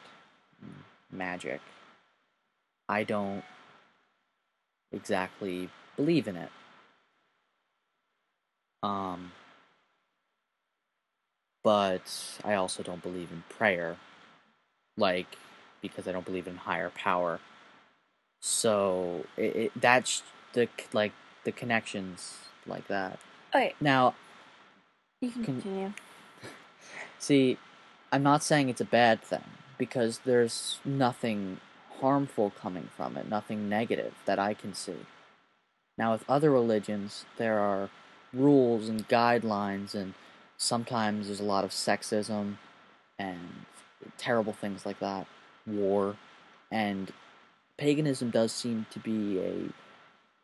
mm, 0.65 0.71
magic, 1.11 1.61
I 2.89 3.05
don't 3.05 3.45
exactly 4.93 5.69
believe 5.97 6.29
in 6.29 6.37
it. 6.37 6.51
Um, 8.83 9.33
but 11.65 12.39
I 12.45 12.55
also 12.55 12.83
don't 12.83 13.03
believe 13.03 13.31
in 13.33 13.43
prayer, 13.49 13.97
like 14.97 15.37
because 15.83 16.07
I 16.07 16.13
don't 16.13 16.25
believe 16.25 16.47
in 16.47 16.57
higher 16.57 16.91
power. 16.91 17.41
So 18.41 19.27
it, 19.37 19.57
it 19.57 19.73
that's 19.81 20.23
the 20.53 20.69
like 20.93 21.13
the 21.45 21.51
connections 21.53 22.39
like 22.67 22.87
that. 22.89 23.19
Okay, 23.55 23.75
Now, 23.81 24.15
you 25.21 25.31
can 25.31 25.45
Can- 25.45 25.61
continue. 25.63 25.93
See, 27.19 27.59
I'm 28.13 28.23
not 28.23 28.43
saying 28.43 28.69
it's 28.69 28.81
a 28.81 28.85
bad 28.85 29.23
thing 29.23 29.45
because 29.79 30.21
there's 30.25 30.79
nothing 30.85 31.61
harmful 32.01 32.51
coming 32.51 32.89
from 32.97 33.17
it, 33.17 33.29
nothing 33.29 33.69
negative 33.69 34.15
that 34.25 34.39
I 34.39 34.55
can 34.55 34.75
see. 34.75 35.07
Now, 35.99 36.13
with 36.13 36.25
other 36.29 36.51
religions, 36.51 37.25
there 37.39 37.59
are 37.59 37.91
rules 38.33 38.89
and 38.89 39.09
guidelines, 39.09 39.95
and 39.95 40.15
sometimes 40.59 41.27
there's 41.27 41.41
a 41.41 41.45
lot 41.45 41.65
of 41.65 41.71
sexism 41.71 42.57
and 43.19 43.67
terrible 44.19 44.53
things 44.53 44.85
like 44.85 44.99
that, 45.01 45.27
war, 45.67 46.17
and 46.71 47.13
paganism 47.79 48.31
does 48.31 48.53
seem 48.53 48.87
to 48.91 48.99
be 48.99 49.39
a 49.39 49.55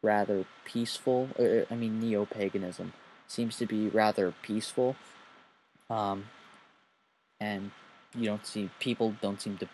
rather 0.03 0.45
peaceful. 0.65 1.29
Uh, 1.39 1.65
I 1.71 1.77
mean, 1.77 2.01
neo 2.01 2.25
paganism 2.25 2.93
seems 3.29 3.57
to 3.59 3.67
be 3.67 3.89
rather 3.89 4.35
peaceful. 4.43 4.97
Um, 5.89 6.25
and 7.43 7.71
you 8.15 8.25
don't 8.27 8.47
see 8.47 8.71
people 8.79 9.15
don't 9.21 9.41
seem 9.41 9.59
to 9.59 9.69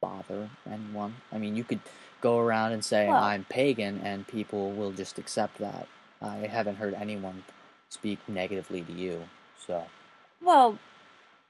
bother 0.00 0.48
anyone. 0.70 1.16
I 1.32 1.38
mean, 1.38 1.56
you 1.56 1.64
could 1.64 1.80
go 2.20 2.38
around 2.38 2.72
and 2.72 2.84
say 2.84 3.08
Well- 3.08 3.22
I'm 3.22 3.44
pagan, 3.44 4.00
and 4.04 4.26
people 4.26 4.72
will 4.72 4.92
just 4.92 5.18
accept 5.18 5.58
that. 5.58 5.88
I 6.20 6.36
haven't 6.46 6.76
heard 6.76 6.94
anyone 6.94 7.42
speak 7.88 8.18
negatively 8.28 8.82
to 8.82 8.92
you, 8.92 9.24
so 9.58 9.86
Well, 10.40 10.78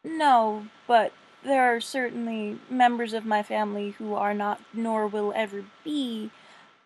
no, 0.02 0.66
but 0.86 1.12
there 1.44 1.74
are 1.74 1.80
certainly 1.80 2.58
members 2.70 3.12
of 3.12 3.24
my 3.26 3.42
family 3.42 3.90
who 3.90 4.14
are 4.14 4.34
not, 4.34 4.60
nor 4.72 5.06
will 5.06 5.32
ever 5.34 5.64
be, 5.84 6.30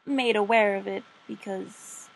made 0.04 0.36
aware 0.36 0.76
of 0.76 0.86
it 0.86 1.04
because 1.28 2.08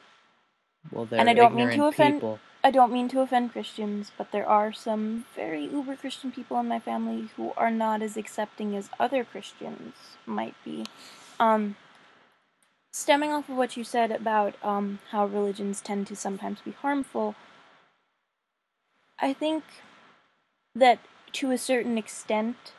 well, 0.90 1.04
they're 1.04 1.20
And 1.20 1.28
I 1.30 1.34
don't 1.34 1.54
mean 1.54 1.70
to 1.70 1.84
offend- 1.86 2.14
people. 2.16 2.38
I 2.62 2.70
don't 2.70 2.92
mean 2.92 3.08
to 3.08 3.20
offend 3.20 3.52
Christians, 3.52 4.12
but 4.18 4.32
there 4.32 4.46
are 4.46 4.72
some 4.72 5.24
very 5.34 5.64
uber 5.64 5.96
Christian 5.96 6.30
people 6.30 6.58
in 6.60 6.68
my 6.68 6.78
family 6.78 7.30
who 7.36 7.52
are 7.56 7.70
not 7.70 8.02
as 8.02 8.18
accepting 8.18 8.76
as 8.76 8.90
other 8.98 9.24
Christians 9.24 9.94
might 10.26 10.54
be. 10.62 10.84
Um, 11.38 11.76
stemming 12.92 13.30
off 13.30 13.48
of 13.48 13.56
what 13.56 13.78
you 13.78 13.84
said 13.84 14.10
about 14.10 14.56
um, 14.62 14.98
how 15.10 15.24
religions 15.24 15.80
tend 15.80 16.06
to 16.08 16.16
sometimes 16.16 16.60
be 16.60 16.72
harmful, 16.72 17.34
I 19.18 19.32
think 19.32 19.64
that 20.74 20.98
to 21.32 21.52
a 21.52 21.58
certain 21.58 21.96
extent, 21.96 22.72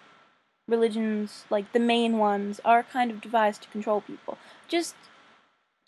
religions, 0.67 1.45
like 1.49 1.71
the 1.71 1.79
main 1.79 2.19
ones, 2.19 2.61
are 2.63 2.83
kind 2.83 3.09
of 3.09 3.21
devised 3.21 3.63
to 3.63 3.69
control 3.69 4.01
people. 4.01 4.37
Just 4.67 4.95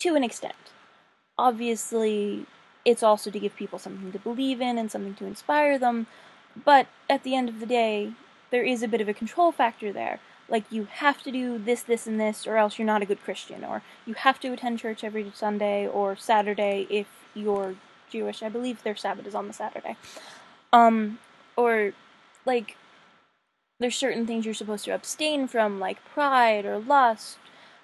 to 0.00 0.16
an 0.16 0.24
extent. 0.24 0.54
Obviously, 1.38 2.46
it's 2.84 3.02
also 3.02 3.30
to 3.30 3.38
give 3.38 3.56
people 3.56 3.78
something 3.78 4.12
to 4.12 4.18
believe 4.18 4.60
in 4.60 4.78
and 4.78 4.90
something 4.90 5.14
to 5.14 5.26
inspire 5.26 5.78
them, 5.78 6.06
but 6.64 6.86
at 7.08 7.22
the 7.22 7.34
end 7.34 7.48
of 7.48 7.60
the 7.60 7.66
day, 7.66 8.12
there 8.50 8.62
is 8.62 8.82
a 8.82 8.88
bit 8.88 9.00
of 9.00 9.08
a 9.08 9.14
control 9.14 9.52
factor 9.52 9.92
there. 9.92 10.20
Like, 10.48 10.64
you 10.70 10.86
have 10.90 11.22
to 11.22 11.32
do 11.32 11.58
this, 11.58 11.82
this, 11.82 12.06
and 12.06 12.20
this, 12.20 12.46
or 12.46 12.56
else 12.56 12.78
you're 12.78 12.86
not 12.86 13.02
a 13.02 13.06
good 13.06 13.22
Christian. 13.24 13.64
Or 13.64 13.82
you 14.04 14.14
have 14.14 14.38
to 14.40 14.52
attend 14.52 14.78
church 14.78 15.02
every 15.02 15.32
Sunday 15.34 15.88
or 15.88 16.16
Saturday 16.16 16.86
if 16.90 17.06
you're 17.34 17.76
Jewish. 18.10 18.42
I 18.42 18.50
believe 18.50 18.82
their 18.82 18.94
Sabbath 18.94 19.26
is 19.26 19.34
on 19.34 19.48
the 19.48 19.54
Saturday. 19.54 19.96
Um, 20.72 21.18
or, 21.56 21.94
like, 22.44 22.76
there's 23.80 23.96
certain 23.96 24.26
things 24.26 24.44
you're 24.44 24.54
supposed 24.54 24.84
to 24.84 24.94
abstain 24.94 25.48
from, 25.48 25.80
like 25.80 26.04
pride 26.04 26.64
or 26.64 26.78
lust. 26.78 27.38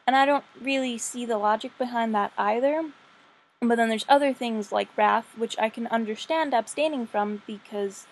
And 0.07 0.15
I 0.15 0.27
don't 0.27 0.45
really 0.61 0.99
see 0.99 1.25
the 1.25 1.39
logic 1.39 1.73
behind 1.79 2.15
that 2.15 2.33
either. 2.37 2.91
But 3.61 3.77
then 3.77 3.91
there's 3.91 4.07
other 4.09 4.33
things 4.33 4.73
like 4.73 4.97
wrath, 4.97 5.35
which 5.37 5.59
I 5.59 5.69
can 5.69 5.87
understand 5.89 6.55
abstaining 6.55 7.07
from 7.07 7.43
because 7.47 8.07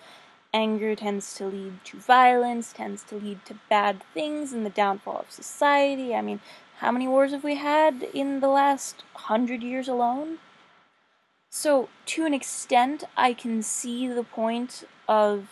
anger 0.53 0.95
tends 0.95 1.33
to 1.35 1.45
lead 1.45 1.83
to 1.85 1.97
violence, 1.97 2.71
tends 2.71 3.03
to 3.05 3.15
lead 3.15 3.45
to 3.45 3.59
bad 3.69 4.03
things 4.13 4.53
and 4.53 4.65
the 4.65 4.69
downfall 4.69 5.17
of 5.19 5.31
society. 5.31 6.13
I 6.13 6.21
mean, 6.21 6.39
how 6.77 6.91
many 6.91 7.07
wars 7.07 7.31
have 7.31 7.43
we 7.43 7.55
had 7.55 8.03
in 8.13 8.39
the 8.39 8.47
last 8.47 9.03
hundred 9.13 9.63
years 9.63 9.87
alone? 9.87 10.37
So, 11.49 11.89
to 12.07 12.25
an 12.25 12.33
extent, 12.33 13.03
I 13.17 13.33
can 13.33 13.63
see 13.63 14.07
the 14.07 14.23
point 14.23 14.83
of 15.07 15.47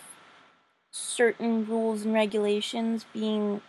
certain 0.92 1.66
rules 1.66 2.06
and 2.06 2.14
regulations 2.14 3.06
being 3.14 3.62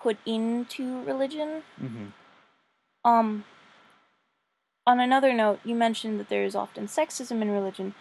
put 0.00 0.16
into 0.24 1.02
religion. 1.04 1.62
Mm-hmm. 1.80 2.06
Um, 3.04 3.44
on 4.90 4.98
another 4.98 5.32
note, 5.32 5.60
you 5.64 5.76
mentioned 5.76 6.18
that 6.18 6.28
there 6.28 6.44
is 6.44 6.56
often 6.56 6.88
sexism 6.88 7.40
in 7.42 7.52
religion, 7.52 7.94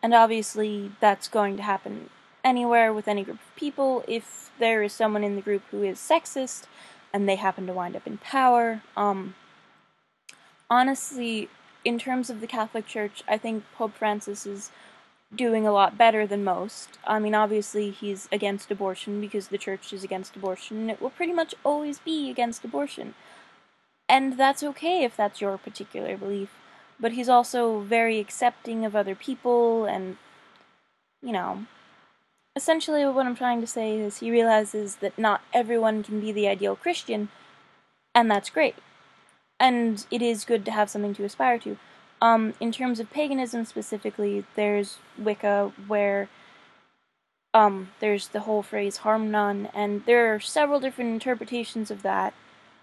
and 0.00 0.14
obviously 0.14 0.92
that's 1.00 1.26
going 1.26 1.56
to 1.56 1.62
happen 1.64 2.08
anywhere 2.44 2.92
with 2.92 3.08
any 3.08 3.24
group 3.24 3.40
of 3.40 3.56
people. 3.56 4.04
If 4.06 4.52
there 4.60 4.84
is 4.84 4.92
someone 4.92 5.24
in 5.24 5.34
the 5.34 5.42
group 5.42 5.62
who 5.72 5.82
is 5.82 5.98
sexist 5.98 6.66
and 7.12 7.28
they 7.28 7.34
happen 7.34 7.66
to 7.66 7.72
wind 7.72 7.96
up 7.96 8.06
in 8.06 8.18
power, 8.18 8.82
um, 8.96 9.34
honestly, 10.70 11.48
in 11.84 11.98
terms 11.98 12.30
of 12.30 12.40
the 12.40 12.46
Catholic 12.46 12.86
Church, 12.86 13.24
I 13.26 13.38
think 13.38 13.64
Pope 13.74 13.94
Francis 13.94 14.46
is 14.46 14.70
doing 15.34 15.66
a 15.66 15.72
lot 15.72 15.98
better 15.98 16.28
than 16.28 16.44
most. 16.44 16.90
I 17.04 17.18
mean, 17.18 17.34
obviously, 17.34 17.90
he's 17.90 18.28
against 18.30 18.70
abortion 18.70 19.20
because 19.20 19.48
the 19.48 19.58
church 19.58 19.92
is 19.92 20.04
against 20.04 20.36
abortion, 20.36 20.76
and 20.76 20.90
it 20.92 21.02
will 21.02 21.10
pretty 21.10 21.32
much 21.32 21.56
always 21.64 21.98
be 21.98 22.30
against 22.30 22.64
abortion. 22.64 23.14
And 24.08 24.38
that's 24.38 24.62
okay 24.62 25.04
if 25.04 25.16
that's 25.16 25.40
your 25.40 25.58
particular 25.58 26.16
belief. 26.16 26.50
But 26.98 27.12
he's 27.12 27.28
also 27.28 27.80
very 27.80 28.18
accepting 28.18 28.84
of 28.84 28.96
other 28.96 29.14
people, 29.14 29.84
and, 29.84 30.16
you 31.22 31.32
know. 31.32 31.66
Essentially, 32.54 33.04
what 33.04 33.26
I'm 33.26 33.36
trying 33.36 33.60
to 33.60 33.66
say 33.66 33.98
is 33.98 34.18
he 34.18 34.30
realizes 34.30 34.96
that 34.96 35.18
not 35.18 35.42
everyone 35.52 36.02
can 36.02 36.20
be 36.20 36.32
the 36.32 36.48
ideal 36.48 36.74
Christian, 36.74 37.28
and 38.14 38.30
that's 38.30 38.48
great. 38.48 38.76
And 39.60 40.06
it 40.10 40.22
is 40.22 40.46
good 40.46 40.64
to 40.64 40.70
have 40.70 40.88
something 40.88 41.14
to 41.14 41.24
aspire 41.24 41.58
to. 41.60 41.76
Um, 42.22 42.54
in 42.60 42.72
terms 42.72 42.98
of 42.98 43.10
paganism 43.10 43.66
specifically, 43.66 44.44
there's 44.54 44.98
Wicca, 45.18 45.72
where 45.86 46.30
um, 47.52 47.90
there's 48.00 48.28
the 48.28 48.40
whole 48.40 48.62
phrase 48.62 48.98
harm 48.98 49.30
none, 49.30 49.68
and 49.74 50.04
there 50.06 50.34
are 50.34 50.40
several 50.40 50.80
different 50.80 51.10
interpretations 51.10 51.90
of 51.90 52.02
that, 52.02 52.32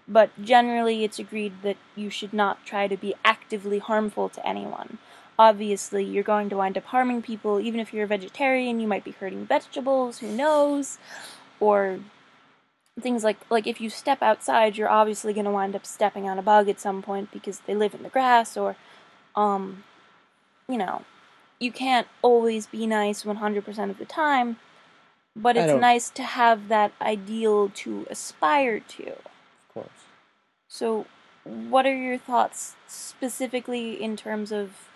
but 0.06 0.30
generally 0.42 1.04
it's 1.04 1.18
agreed 1.18 1.62
that 1.62 1.76
you 1.96 2.10
should 2.10 2.32
not 2.32 2.64
try 2.64 2.88
to 2.88 2.96
be 2.96 3.14
actively 3.24 3.78
harmful 3.78 4.28
to 4.28 4.46
anyone. 4.46 4.98
Obviously, 5.38 6.04
you're 6.04 6.22
going 6.22 6.48
to 6.50 6.56
wind 6.56 6.78
up 6.78 6.84
harming 6.84 7.22
people, 7.22 7.58
even 7.58 7.80
if 7.80 7.92
you're 7.92 8.04
a 8.04 8.08
vegetarian, 8.08 8.78
you 8.80 8.86
might 8.86 9.04
be 9.04 9.10
hurting 9.12 9.46
vegetables, 9.46 10.18
who 10.18 10.28
knows? 10.28 10.98
Or 11.58 11.98
things 13.00 13.24
like 13.24 13.38
like 13.50 13.66
if 13.66 13.80
you 13.80 13.90
step 13.90 14.22
outside, 14.22 14.76
you're 14.76 14.88
obviously 14.88 15.32
going 15.32 15.46
to 15.46 15.50
wind 15.50 15.74
up 15.74 15.86
stepping 15.86 16.28
on 16.28 16.38
a 16.38 16.42
bug 16.42 16.68
at 16.68 16.78
some 16.78 17.02
point 17.02 17.32
because 17.32 17.60
they 17.60 17.74
live 17.74 17.94
in 17.94 18.02
the 18.02 18.08
grass 18.08 18.56
or 18.56 18.76
um, 19.34 19.82
you 20.68 20.76
know, 20.78 21.02
you 21.58 21.72
can't 21.72 22.06
always 22.22 22.66
be 22.66 22.86
nice 22.86 23.24
100% 23.24 23.90
of 23.90 23.98
the 23.98 24.04
time, 24.04 24.56
but 25.34 25.56
it's 25.56 25.72
nice 25.80 26.10
to 26.10 26.22
have 26.22 26.68
that 26.68 26.92
ideal 27.00 27.68
to 27.70 28.06
aspire 28.10 28.78
to. 28.80 29.14
So, 30.74 31.06
what 31.44 31.86
are 31.86 31.94
your 31.94 32.18
thoughts 32.18 32.74
specifically 32.88 34.02
in 34.02 34.16
terms 34.16 34.50
of 34.50 34.88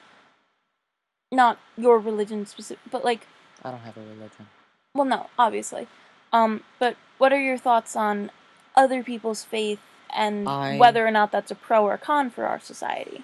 not 1.31 1.61
your 1.77 2.01
religion 2.01 2.47
specific, 2.47 2.91
but 2.91 3.05
like 3.05 3.29
I 3.63 3.71
don't 3.71 3.83
have 3.83 3.97
a 3.97 4.01
religion. 4.01 4.49
Well, 4.93 5.05
no, 5.05 5.31
obviously. 5.39 5.87
Um, 6.33 6.65
but 6.81 6.97
what 7.19 7.33
are 7.33 7.41
your 7.41 7.59
thoughts 7.59 7.95
on 7.95 8.33
other 8.75 9.05
people's 9.05 9.45
faith 9.45 9.79
and 10.13 10.49
I... 10.49 10.79
whether 10.79 11.07
or 11.07 11.13
not 11.13 11.31
that's 11.31 11.53
a 11.53 11.55
pro 11.55 11.85
or 11.85 11.97
con 11.97 12.29
for 12.29 12.45
our 12.45 12.59
society? 12.59 13.23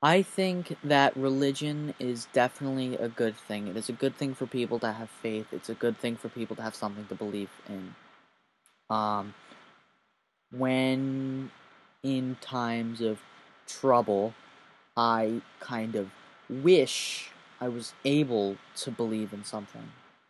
I 0.00 0.22
think 0.22 0.76
that 0.84 1.16
religion 1.16 1.94
is 1.98 2.28
definitely 2.32 2.94
a 2.96 3.08
good 3.08 3.36
thing. 3.36 3.66
It 3.66 3.76
is 3.76 3.88
a 3.88 3.92
good 3.92 4.14
thing 4.14 4.32
for 4.32 4.46
people 4.46 4.78
to 4.78 4.92
have 4.92 5.10
faith. 5.10 5.48
It's 5.50 5.68
a 5.68 5.74
good 5.74 5.98
thing 5.98 6.14
for 6.14 6.28
people 6.28 6.54
to 6.54 6.62
have 6.62 6.76
something 6.76 7.06
to 7.06 7.16
believe 7.16 7.50
in. 7.68 7.96
Um, 8.88 9.34
when 10.56 11.50
in 12.02 12.36
times 12.40 13.00
of 13.00 13.20
trouble, 13.66 14.34
I 14.96 15.40
kind 15.60 15.94
of 15.94 16.10
wish 16.48 17.30
I 17.60 17.68
was 17.68 17.94
able 18.04 18.56
to 18.76 18.90
believe 18.90 19.32
in 19.32 19.44
something, 19.44 19.88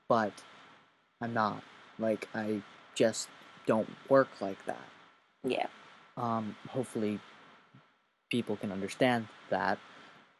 but 0.08 0.32
I'm 1.20 1.34
not. 1.34 1.62
Like, 1.98 2.28
I 2.34 2.62
just 2.94 3.28
don't 3.66 3.88
work 4.08 4.28
like 4.40 4.64
that. 4.66 4.84
Yeah. 5.44 5.66
Um, 6.16 6.56
hopefully, 6.68 7.20
people 8.30 8.56
can 8.56 8.70
understand 8.70 9.28
that. 9.50 9.78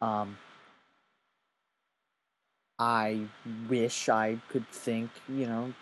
Um, 0.00 0.38
I 2.78 3.20
wish 3.68 4.08
I 4.08 4.38
could 4.48 4.68
think, 4.68 5.10
you 5.28 5.46
know, 5.46 5.72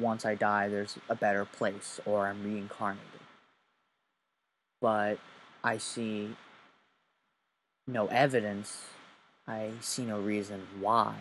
once 0.00 0.24
I 0.24 0.34
die, 0.34 0.68
there's 0.68 0.96
a 1.08 1.14
better 1.14 1.44
place, 1.44 2.00
or 2.06 2.26
I'm 2.26 2.42
reincarnated. 2.42 3.17
But 4.80 5.18
I 5.64 5.78
see 5.78 6.36
no 7.86 8.06
evidence. 8.06 8.84
I 9.46 9.70
see 9.80 10.04
no 10.04 10.20
reason 10.20 10.66
why. 10.80 11.14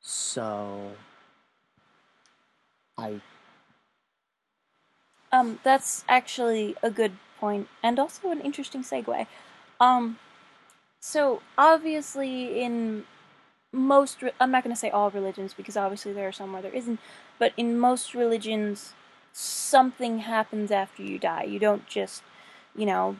So 0.00 0.92
I 2.96 3.20
um 5.32 5.58
that's 5.62 6.04
actually 6.08 6.76
a 6.82 6.90
good 6.90 7.12
point, 7.38 7.68
and 7.82 7.98
also 7.98 8.30
an 8.30 8.40
interesting 8.40 8.82
segue. 8.82 9.26
Um, 9.80 10.18
so 11.00 11.42
obviously, 11.58 12.62
in 12.62 13.04
most, 13.72 14.22
re- 14.22 14.32
I'm 14.40 14.52
not 14.52 14.62
going 14.62 14.74
to 14.74 14.78
say 14.78 14.90
all 14.90 15.10
religions 15.10 15.54
because 15.54 15.76
obviously 15.76 16.12
there 16.12 16.28
are 16.28 16.32
some 16.32 16.52
where 16.52 16.62
there 16.62 16.72
isn't, 16.74 17.00
but 17.38 17.52
in 17.56 17.78
most 17.78 18.14
religions, 18.14 18.92
something 19.32 20.18
happens 20.18 20.70
after 20.70 21.02
you 21.02 21.18
die. 21.18 21.44
You 21.44 21.58
don't 21.58 21.86
just, 21.86 22.22
you 22.76 22.86
know, 22.86 23.16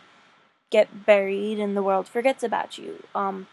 get 0.70 1.06
buried 1.06 1.58
and 1.58 1.76
the 1.76 1.82
world 1.82 2.08
forgets 2.08 2.42
about 2.42 2.78
you. 2.78 3.04
Um, 3.14 3.46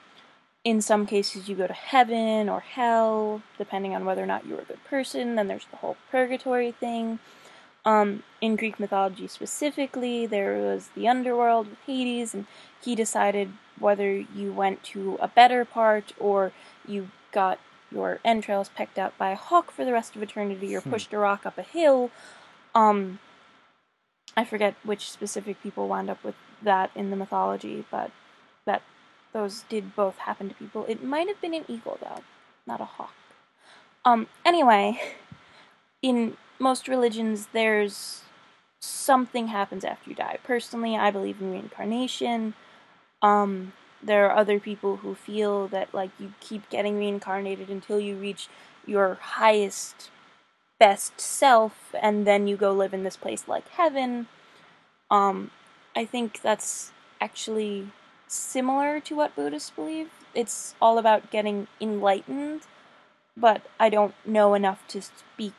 in 0.64 0.82
some 0.82 1.06
cases, 1.06 1.48
you 1.48 1.56
go 1.56 1.68
to 1.68 1.74
heaven 1.74 2.50
or 2.50 2.60
hell, 2.60 3.42
depending 3.58 3.96
on 3.96 4.06
whether 4.06 4.22
or 4.22 4.28
not 4.28 4.46
you're 4.46 4.62
a 4.62 4.66
good 4.66 4.84
person. 4.86 5.36
Then 5.36 5.48
there's 5.48 5.68
the 5.72 5.78
whole 5.78 5.98
purgatory 6.12 6.72
thing. 6.72 7.20
Um, 7.86 8.24
in 8.42 8.58
Greek 8.58 8.80
mythology 8.80 9.28
specifically, 9.28 10.26
there 10.26 10.58
was 10.58 10.90
the 10.96 11.08
underworld 11.08 11.70
with 11.70 11.80
Hades, 11.86 12.34
and 12.34 12.46
he 12.82 12.94
decided 12.94 13.54
whether 13.80 14.12
you 14.12 14.52
went 14.52 14.84
to 14.84 15.18
a 15.22 15.30
better 15.30 15.64
part 15.64 16.12
or 16.20 16.52
you 16.86 17.10
got 17.32 17.60
your 17.90 18.20
entrails 18.26 18.70
pecked 18.70 19.00
out 19.00 19.18
by 19.18 19.32
a 19.32 19.36
hawk 19.36 19.72
for 19.72 19.86
the 19.86 19.94
rest 19.94 20.16
of 20.16 20.22
eternity 20.22 20.76
or 20.76 20.82
hmm. 20.82 20.92
pushed 20.92 21.14
a 21.14 21.18
rock 21.18 21.46
up 21.46 21.58
a 21.58 21.64
hill. 21.64 22.12
Um, 22.80 23.20
I 24.38 24.46
forget 24.46 24.76
which 24.84 25.12
specific 25.12 25.62
people 25.62 25.90
wound 25.90 26.10
up 26.10 26.24
with 26.24 26.36
that 26.62 26.92
in 26.96 27.10
the 27.10 27.18
mythology, 27.18 27.84
but 27.92 28.12
that 28.64 28.84
those 29.34 29.64
did 29.68 29.98
both 29.98 30.20
happen 30.20 30.48
to 30.48 30.56
people. 30.56 30.86
It 30.88 31.04
might 31.04 31.28
have 31.28 31.42
been 31.42 31.54
an 31.54 31.66
eagle 31.68 31.98
though, 32.02 32.22
not 32.66 32.80
a 32.80 32.86
hawk. 32.86 33.14
Um, 34.06 34.28
anyway, 34.46 34.98
in 36.02 36.38
most 36.58 36.88
religions, 36.88 37.50
there's 37.52 38.22
something 38.80 39.48
happens 39.48 39.84
after 39.84 40.10
you 40.10 40.16
die. 40.16 40.38
Personally, 40.46 40.96
I 40.96 41.12
believe 41.12 41.42
in 41.42 41.52
reincarnation. 41.52 42.54
Um, 43.22 43.74
there 44.02 44.26
are 44.30 44.38
other 44.38 44.58
people 44.58 44.98
who 44.98 45.16
feel 45.16 45.68
that 45.68 45.94
like 45.94 46.12
you 46.18 46.32
keep 46.40 46.70
getting 46.70 46.98
reincarnated 46.98 47.70
until 47.70 48.00
you 48.00 48.16
reach 48.16 48.48
your 48.86 49.16
highest 49.16 50.10
best 50.80 51.20
self 51.20 51.94
and 52.02 52.26
then 52.26 52.48
you 52.48 52.56
go 52.56 52.72
live 52.72 52.94
in 52.94 53.04
this 53.04 53.18
place 53.18 53.48
like 53.48 53.68
heaven. 53.70 54.28
Um, 55.12 55.52
I 55.96 56.06
think 56.06 56.42
that's 56.42 56.92
actually 57.20 57.90
similar 58.28 59.00
to 59.02 59.16
what 59.16 59.36
Buddhists 59.36 59.72
believe. 59.72 60.10
It's 60.34 60.76
all 60.82 60.98
about 60.98 61.32
getting 61.32 61.68
enlightened, 61.82 62.62
but 63.36 63.64
I 63.80 63.90
don't 63.90 64.14
know 64.26 64.54
enough 64.54 64.88
to 64.90 65.02
speak 65.02 65.54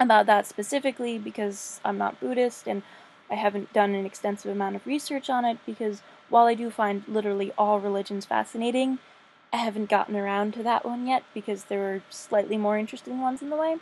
about 0.00 0.26
that 0.26 0.46
specifically 0.46 1.18
because 1.18 1.80
I'm 1.84 1.98
not 1.98 2.20
Buddhist 2.20 2.68
and 2.68 2.82
I 3.30 3.34
haven't 3.34 3.72
done 3.72 3.94
an 3.94 4.06
extensive 4.06 4.50
amount 4.50 4.76
of 4.76 4.86
research 4.86 5.28
on 5.28 5.44
it 5.44 5.58
because 5.66 6.02
while 6.28 6.46
I 6.46 6.54
do 6.54 6.70
find 6.70 7.02
literally 7.06 7.52
all 7.58 7.80
religions 7.80 8.24
fascinating, 8.24 8.98
I 9.52 9.58
haven't 9.58 9.88
gotten 9.88 10.16
around 10.16 10.54
to 10.54 10.62
that 10.62 10.84
one 10.84 11.06
yet 11.06 11.24
because 11.32 11.64
there 11.64 11.94
are 11.94 12.02
slightly 12.10 12.56
more 12.56 12.78
interesting 12.78 13.20
ones 13.20 13.42
in 13.42 13.50
the 13.50 13.56
way. 13.56 13.76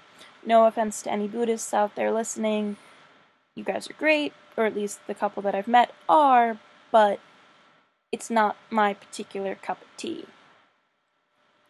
No 0.47 0.67
offense 0.67 1.03
to 1.03 1.11
any 1.11 1.27
Buddhists 1.27 1.75
out 1.75 1.97
there 1.97 2.13
listening. 2.13 2.77
You 3.57 3.65
guys 3.65 3.91
are 3.91 3.95
great, 3.95 4.33
or 4.57 4.65
at 4.65 4.77
least 4.77 5.01
the 5.09 5.15
couple 5.15 5.43
that 5.43 5.57
I've 5.57 5.67
met 5.67 5.93
are, 6.09 6.59
but 6.93 7.19
it's 8.13 8.31
not 8.31 8.57
my 8.71 8.95
particular 8.95 9.57
cup 9.57 9.83
of 9.83 9.89
tea. 9.97 10.25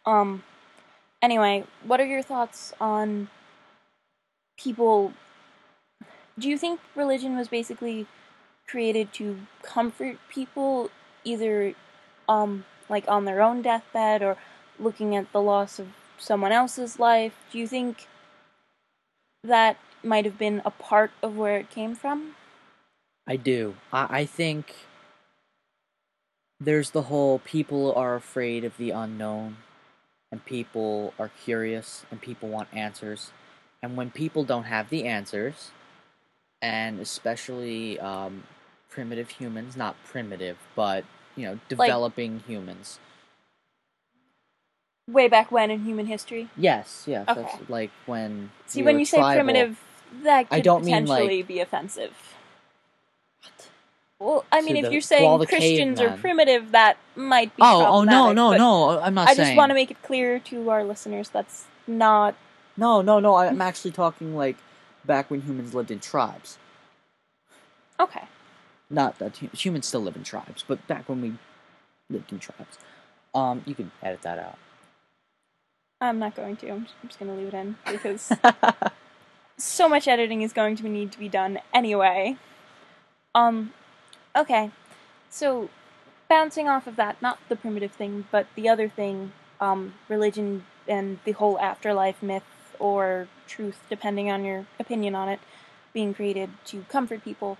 Um, 0.05 0.43
anyway, 1.21 1.63
what 1.83 1.99
are 1.99 2.05
your 2.05 2.21
thoughts 2.21 2.71
on 2.79 3.29
people? 4.59 5.13
Do 6.37 6.47
you 6.47 6.57
think 6.57 6.79
religion 6.95 7.35
was 7.35 7.47
basically 7.47 8.05
created 8.67 9.11
to 9.13 9.39
comfort 9.63 10.17
people, 10.29 10.91
either, 11.23 11.73
um, 12.29 12.65
like 12.89 13.05
on 13.07 13.25
their 13.25 13.41
own 13.41 13.63
deathbed 13.63 14.21
or 14.21 14.37
looking 14.77 15.15
at 15.15 15.31
the 15.31 15.41
loss 15.41 15.79
of 15.79 15.87
someone 16.19 16.51
else's 16.51 16.99
life? 16.99 17.33
Do 17.51 17.57
you 17.57 17.67
think 17.67 18.07
that 19.47 19.77
might 20.03 20.25
have 20.25 20.37
been 20.37 20.61
a 20.65 20.71
part 20.71 21.11
of 21.21 21.35
where 21.35 21.57
it 21.57 21.69
came 21.69 21.95
from? 21.95 22.35
I 23.25 23.35
do. 23.35 23.75
I, 23.91 24.19
I 24.19 24.25
think 24.25 24.75
there's 26.59 26.91
the 26.91 27.03
whole 27.03 27.39
people 27.39 27.93
are 27.93 28.15
afraid 28.15 28.63
of 28.63 28.77
the 28.77 28.91
unknown 28.91 29.57
and 30.31 30.43
people 30.43 31.13
are 31.19 31.29
curious 31.43 32.05
and 32.09 32.21
people 32.21 32.49
want 32.49 32.67
answers 32.73 33.31
and 33.81 33.95
when 33.95 34.09
people 34.09 34.43
don't 34.43 34.63
have 34.63 34.89
the 34.89 35.05
answers 35.05 35.71
and 36.61 36.99
especially 36.99 37.99
um, 37.99 38.43
primitive 38.89 39.29
humans 39.29 39.77
not 39.77 39.95
primitive 40.03 40.57
but 40.75 41.05
you 41.35 41.45
know 41.45 41.59
developing 41.69 42.35
like, 42.35 42.45
humans 42.47 42.99
way 45.07 45.27
back 45.27 45.51
when 45.51 45.71
in 45.71 45.85
human 45.85 46.05
history 46.05 46.49
yes 46.57 47.05
yes 47.07 47.27
okay. 47.27 47.41
that's 47.41 47.69
like 47.69 47.91
when 48.05 48.51
see 48.65 48.83
when 48.83 48.99
you 48.99 49.05
tribal, 49.05 49.29
say 49.29 49.35
primitive 49.35 49.79
that 50.23 50.49
could 50.49 50.55
I 50.57 50.61
don't 50.61 50.83
potentially 50.83 51.27
mean 51.27 51.37
like, 51.39 51.47
be 51.47 51.59
offensive 51.59 52.35
What? 53.41 53.69
well, 54.19 54.45
I 54.51 54.61
mean, 54.61 54.77
if 54.77 54.85
the, 54.85 54.91
you're 54.91 55.01
saying 55.01 55.45
Christians 55.45 56.01
are 56.01 56.17
primitive, 56.17 56.71
that 56.71 56.97
might 57.15 57.55
be. 57.55 57.61
Oh, 57.61 57.85
oh 57.85 58.03
no, 58.03 58.31
no, 58.33 58.55
no! 58.57 58.99
I'm 58.99 59.13
not. 59.13 59.29
I 59.29 59.33
saying. 59.33 59.49
just 59.49 59.57
want 59.57 59.69
to 59.69 59.73
make 59.75 59.91
it 59.91 60.01
clear 60.01 60.39
to 60.39 60.69
our 60.69 60.83
listeners 60.83 61.29
that's 61.29 61.65
not. 61.85 62.35
No, 62.75 63.01
no, 63.01 63.19
no! 63.19 63.35
I'm 63.35 63.61
actually 63.61 63.91
talking 63.91 64.35
like 64.35 64.57
back 65.05 65.31
when 65.31 65.41
humans 65.41 65.73
lived 65.73 65.89
in 65.89 65.99
tribes. 65.99 66.57
Okay. 67.99 68.23
Not 68.89 69.19
that 69.19 69.37
humans 69.37 69.87
still 69.87 70.01
live 70.01 70.15
in 70.15 70.23
tribes, 70.23 70.63
but 70.67 70.85
back 70.87 71.09
when 71.09 71.21
we 71.21 71.33
lived 72.09 72.31
in 72.31 72.39
tribes. 72.39 72.77
Um, 73.33 73.63
you 73.65 73.75
can 73.75 73.91
edit 74.01 74.21
that 74.21 74.39
out. 74.39 74.57
I'm 75.99 76.19
not 76.19 76.35
going 76.35 76.55
to. 76.57 76.69
I'm 76.69 76.83
just, 76.83 76.95
I'm 77.01 77.09
just 77.09 77.19
going 77.19 77.31
to 77.31 77.37
leave 77.37 77.53
it 77.53 77.57
in 77.57 77.77
because 77.91 78.31
so 79.57 79.89
much 79.89 80.07
editing 80.07 80.41
is 80.41 80.53
going 80.53 80.75
to 80.77 80.87
need 80.89 81.11
to 81.11 81.19
be 81.19 81.29
done 81.29 81.59
anyway. 81.73 82.37
Um, 83.33 83.73
Okay, 84.37 84.69
so 85.31 85.67
bouncing 86.29 86.69
off 86.69 86.85
of 86.85 86.95
that, 86.97 87.19
not 87.23 87.39
the 87.49 87.55
primitive 87.55 87.91
thing, 87.91 88.25
but 88.31 88.45
the 88.53 88.69
other 88.69 88.87
thing, 88.87 89.31
um, 89.59 89.95
religion 90.07 90.63
and 90.87 91.17
the 91.25 91.31
whole 91.31 91.59
afterlife 91.59 92.21
myth 92.21 92.43
or 92.77 93.27
truth, 93.47 93.79
depending 93.89 94.29
on 94.29 94.45
your 94.45 94.67
opinion 94.79 95.15
on 95.15 95.27
it, 95.27 95.39
being 95.91 96.13
created 96.13 96.51
to 96.65 96.85
comfort 96.87 97.23
people. 97.23 97.57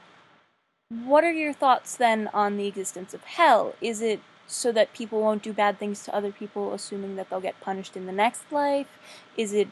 What 0.89 1.23
are 1.23 1.31
your 1.31 1.51
thoughts 1.51 1.95
then 1.95 2.29
on 2.31 2.57
the 2.57 2.67
existence 2.67 3.15
of 3.15 3.23
hell? 3.23 3.73
Is 3.81 3.99
it 3.99 4.19
so 4.47 4.71
that 4.71 4.93
people 4.93 5.21
won't 5.21 5.43
do 5.43 5.53
bad 5.53 5.77
things 5.77 6.03
to 6.05 6.15
other 6.15 6.31
people, 6.31 6.73
assuming 6.73 7.17
that 7.17 7.29
they'll 7.29 7.41
get 7.41 7.59
punished 7.61 7.97
in 7.97 8.05
the 8.05 8.11
next 8.11 8.51
life? 8.51 8.87
Is 9.35 9.53
it 9.53 9.67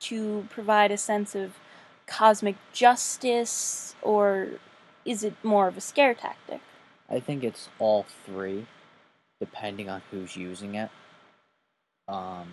to 0.00 0.46
provide 0.50 0.90
a 0.90 0.96
sense 0.96 1.34
of 1.34 1.54
cosmic 2.06 2.56
justice 2.72 3.94
or 4.02 4.48
is 5.04 5.24
it 5.24 5.34
more 5.42 5.68
of 5.68 5.76
a 5.76 5.80
scare 5.80 6.14
tactic? 6.14 6.60
I 7.10 7.20
think 7.20 7.44
it's 7.44 7.68
all 7.78 8.06
three, 8.24 8.66
depending 9.40 9.90
on 9.90 10.02
who's 10.10 10.36
using 10.36 10.74
it, 10.74 10.90
um, 12.08 12.48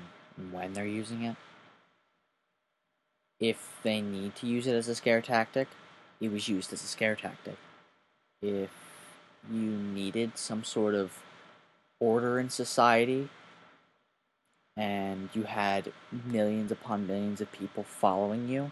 when 0.51 0.73
they're 0.73 0.85
using 0.85 1.23
it. 1.23 1.35
If 3.39 3.79
they 3.83 4.01
need 4.01 4.35
to 4.35 4.47
use 4.47 4.67
it 4.67 4.75
as 4.75 4.87
a 4.87 4.95
scare 4.95 5.21
tactic, 5.21 5.67
it 6.19 6.31
was 6.31 6.47
used 6.47 6.71
as 6.73 6.83
a 6.83 6.87
scare 6.87 7.15
tactic. 7.15 7.57
If 8.41 8.69
you 9.51 9.61
needed 9.61 10.37
some 10.37 10.63
sort 10.63 10.93
of 10.93 11.17
order 12.01 12.39
in 12.39 12.49
society 12.49 13.29
and 14.77 15.29
you 15.33 15.43
had 15.43 15.91
millions 16.25 16.71
upon 16.71 17.05
millions 17.07 17.41
of 17.41 17.51
people 17.51 17.83
following 17.83 18.47
you, 18.47 18.71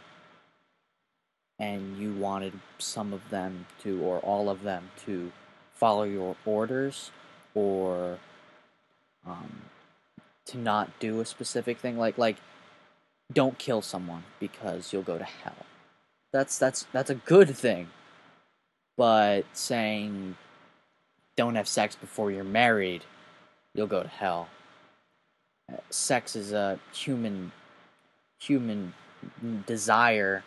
and 1.59 1.97
you 1.97 2.13
wanted 2.13 2.53
some 2.77 3.13
of 3.13 3.29
them 3.29 3.65
to, 3.83 4.01
or 4.01 4.19
all 4.19 4.49
of 4.49 4.63
them, 4.63 4.89
to 5.05 5.31
follow 5.73 6.03
your 6.03 6.35
orders 6.45 7.11
or 7.53 8.17
um, 9.25 9.61
to 10.45 10.57
not 10.57 10.89
do 10.99 11.19
a 11.19 11.25
specific 11.25 11.77
thing, 11.77 11.97
like 11.97 12.17
like 12.17 12.37
don't 13.31 13.57
kill 13.57 13.81
someone 13.81 14.23
because 14.39 14.91
you'll 14.91 15.03
go 15.03 15.17
to 15.17 15.23
hell. 15.25 15.65
That's 16.31 16.57
that's 16.57 16.87
that's 16.93 17.09
a 17.09 17.15
good 17.15 17.55
thing. 17.55 17.89
But 18.97 19.45
saying 19.53 20.35
don't 21.35 21.55
have 21.55 21.67
sex 21.67 21.95
before 21.95 22.31
you're 22.31 22.43
married, 22.43 23.03
you'll 23.73 23.87
go 23.87 24.03
to 24.03 24.09
hell. 24.09 24.49
Sex 25.89 26.35
is 26.35 26.51
a 26.51 26.79
human 26.91 27.51
human 28.39 28.93
desire 29.65 30.43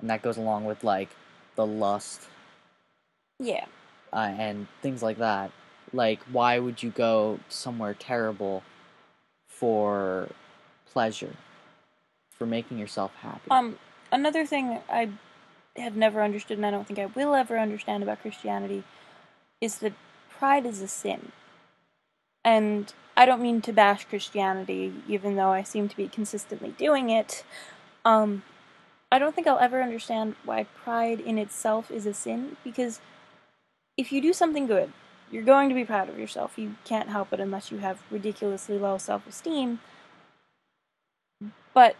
and 0.00 0.10
that 0.10 0.22
goes 0.22 0.36
along 0.36 0.64
with 0.64 0.84
like 0.84 1.08
the 1.56 1.66
lust. 1.66 2.22
Yeah. 3.40 3.66
Uh, 4.12 4.32
and 4.38 4.66
things 4.82 5.02
like 5.02 5.18
that. 5.18 5.50
Like, 5.92 6.20
why 6.30 6.58
would 6.58 6.82
you 6.82 6.90
go 6.90 7.40
somewhere 7.48 7.94
terrible 7.94 8.62
for 9.48 10.28
pleasure, 10.86 11.34
for 12.30 12.46
making 12.46 12.78
yourself 12.78 13.14
happy? 13.22 13.50
Um, 13.50 13.78
another 14.12 14.44
thing 14.44 14.80
I 14.90 15.10
have 15.76 15.96
never 15.96 16.22
understood, 16.22 16.58
and 16.58 16.66
I 16.66 16.70
don't 16.70 16.86
think 16.86 16.98
I 16.98 17.06
will 17.06 17.34
ever 17.34 17.58
understand 17.58 18.02
about 18.02 18.20
Christianity, 18.20 18.84
is 19.60 19.78
that 19.78 19.94
pride 20.30 20.66
is 20.66 20.82
a 20.82 20.88
sin. 20.88 21.32
And 22.44 22.92
I 23.16 23.26
don't 23.26 23.42
mean 23.42 23.60
to 23.62 23.72
bash 23.72 24.04
Christianity, 24.04 24.92
even 25.08 25.36
though 25.36 25.50
I 25.50 25.62
seem 25.62 25.88
to 25.88 25.96
be 25.96 26.08
consistently 26.08 26.74
doing 26.78 27.10
it. 27.10 27.44
Um, 28.04 28.42
I 29.10 29.18
don't 29.18 29.34
think 29.34 29.46
I'll 29.46 29.58
ever 29.58 29.82
understand 29.82 30.36
why 30.44 30.64
pride 30.64 31.20
in 31.20 31.38
itself 31.38 31.90
is 31.90 32.06
a 32.06 32.14
sin 32.14 32.56
because 32.62 33.00
if 33.96 34.12
you 34.12 34.20
do 34.20 34.32
something 34.32 34.66
good, 34.66 34.92
you're 35.30 35.42
going 35.42 35.68
to 35.68 35.74
be 35.74 35.84
proud 35.84 36.08
of 36.08 36.18
yourself. 36.18 36.58
You 36.58 36.76
can't 36.84 37.08
help 37.08 37.32
it 37.32 37.40
unless 37.40 37.70
you 37.70 37.78
have 37.78 38.02
ridiculously 38.10 38.78
low 38.78 38.98
self 38.98 39.26
esteem. 39.26 39.80
But 41.74 41.96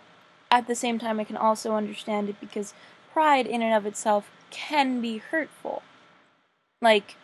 at 0.51 0.67
the 0.67 0.75
same 0.75 0.99
time, 0.99 1.21
I 1.21 1.25
can 1.25 1.37
also 1.37 1.75
understand 1.75 2.29
it 2.29 2.41
because 2.41 2.75
pride 3.13 3.47
in 3.47 3.63
and 3.63 3.75
of 3.75 3.87
itself 3.87 4.31
can 4.51 5.01
be 5.01 5.19
hurtful. 5.19 5.83
Like, 6.81 7.17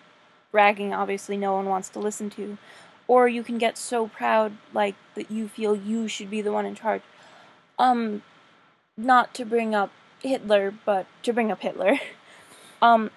bragging, 0.52 0.92
obviously, 0.92 1.36
no 1.36 1.52
one 1.54 1.66
wants 1.66 1.88
to 1.90 1.98
listen 1.98 2.28
to. 2.30 2.58
Or 3.06 3.28
you 3.28 3.42
can 3.42 3.58
get 3.58 3.76
so 3.76 4.08
proud, 4.08 4.56
like, 4.72 4.94
that 5.14 5.30
you 5.30 5.48
feel 5.48 5.76
you 5.76 6.08
should 6.08 6.30
be 6.30 6.40
the 6.40 6.52
one 6.52 6.66
in 6.66 6.74
charge. 6.74 7.02
Um, 7.78 8.22
not 8.96 9.34
to 9.34 9.44
bring 9.44 9.74
up 9.74 9.90
Hitler, 10.22 10.72
but 10.84 11.06
to 11.22 11.32
bring 11.32 11.50
up 11.50 11.60
Hitler. 11.60 11.98
um, 12.82 13.10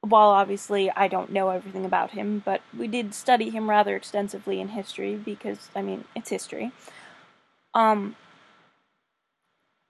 while 0.00 0.28
obviously 0.28 0.90
I 0.90 1.08
don't 1.08 1.32
know 1.32 1.50
everything 1.50 1.84
about 1.84 2.12
him, 2.12 2.42
but 2.44 2.60
we 2.76 2.86
did 2.86 3.14
study 3.14 3.50
him 3.50 3.68
rather 3.68 3.96
extensively 3.96 4.60
in 4.60 4.68
history 4.68 5.16
because, 5.16 5.70
I 5.74 5.82
mean, 5.82 6.04
it's 6.14 6.30
history. 6.30 6.72
Um, 7.74 8.16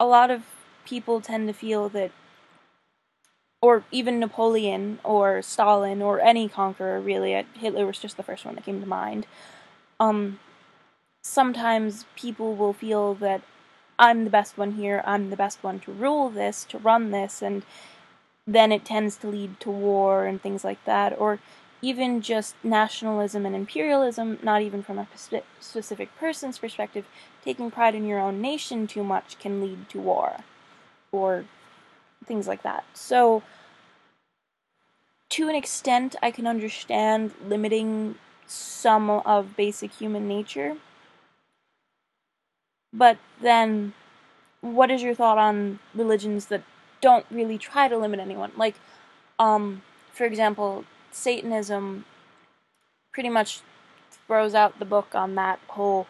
a 0.01 0.07
lot 0.07 0.31
of 0.31 0.43
people 0.85 1.21
tend 1.21 1.49
to 1.49 1.53
feel 1.53 1.89
that, 1.91 2.11
or 3.61 3.85
even 3.91 4.21
Napoleon 4.21 4.99
or 5.03 5.43
Stalin 5.43 6.03
or 6.03 6.21
any 6.21 6.49
conqueror, 6.49 7.01
really, 7.01 7.45
Hitler 7.55 7.87
was 7.87 7.99
just 7.99 8.17
the 8.17 8.23
first 8.23 8.45
one 8.45 8.55
that 8.55 8.65
came 8.65 8.81
to 8.81 8.87
mind. 8.87 9.27
Um, 9.99 10.39
sometimes 11.23 12.05
people 12.15 12.55
will 12.55 12.73
feel 12.73 13.15
that 13.15 13.43
I'm 13.99 14.25
the 14.25 14.31
best 14.31 14.59
one 14.59 14.73
here, 14.73 15.03
I'm 15.07 15.31
the 15.31 15.37
best 15.37 15.63
one 15.65 15.81
to 15.81 15.93
rule 15.93 16.29
this, 16.29 16.65
to 16.67 16.79
run 16.79 17.11
this, 17.11 17.41
and 17.41 17.63
then 18.47 18.71
it 18.71 18.85
tends 18.85 19.17
to 19.17 19.29
lead 19.29 19.59
to 19.61 19.71
war 19.71 20.27
and 20.27 20.41
things 20.41 20.63
like 20.63 20.85
that. 20.85 21.19
Or 21.19 21.41
even 21.81 22.21
just 22.21 22.55
nationalism 22.63 23.47
and 23.47 23.57
imperialism, 23.57 24.39
not 24.43 24.63
even 24.63 24.83
from 24.83 24.99
a 24.99 25.09
specific 25.61 26.11
person's 26.19 26.59
perspective, 26.59 27.07
taking 27.43 27.71
pride 27.71 27.95
in 27.95 28.07
your 28.07 28.21
own 28.21 28.41
nation 28.41 28.87
too 28.87 29.03
much 29.03 29.39
can 29.39 29.63
lead 29.63 29.89
to 29.89 29.99
war 29.99 30.39
or 31.11 31.45
things 32.25 32.47
like 32.47 32.63
that. 32.63 32.85
So, 32.95 33.43
to 35.31 35.49
an 35.49 35.55
extent, 35.55 36.17
I 36.23 36.31
can 36.31 36.47
understand 36.47 37.33
limiting 37.47 38.17
some 38.47 39.11
of 39.11 39.57
basic 39.57 39.93
human 39.93 40.29
nature. 40.29 40.77
But 42.93 43.19
then, 43.41 43.93
what 44.61 44.91
is 44.91 45.03
your 45.03 45.15
thought 45.15 45.39
on 45.39 45.79
religions 45.95 46.47
that 46.47 46.63
don't 47.01 47.27
really 47.31 47.59
try 47.59 47.89
to 47.89 47.99
limit 47.99 48.21
anyone? 48.21 48.53
Like, 48.57 48.77
um, 49.39 49.83
for 50.13 50.25
example, 50.25 50.85
Satanism 51.11 52.05
pretty 53.13 53.29
much 53.29 53.61
throws 54.27 54.55
out 54.55 54.79
the 54.79 54.85
book 54.85 55.15
on 55.15 55.35
that 55.35 55.59
whole 55.69 56.07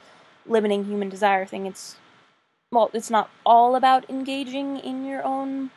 limiting 0.46 0.84
human 0.84 1.08
desire 1.08 1.46
thing. 1.46 1.66
It's 1.66 1.96
well, 2.72 2.90
it's 2.92 3.10
not 3.10 3.30
all 3.44 3.76
about 3.76 4.08
engaging 4.10 4.78
in 4.78 5.04
your 5.04 5.22
own 5.24 5.70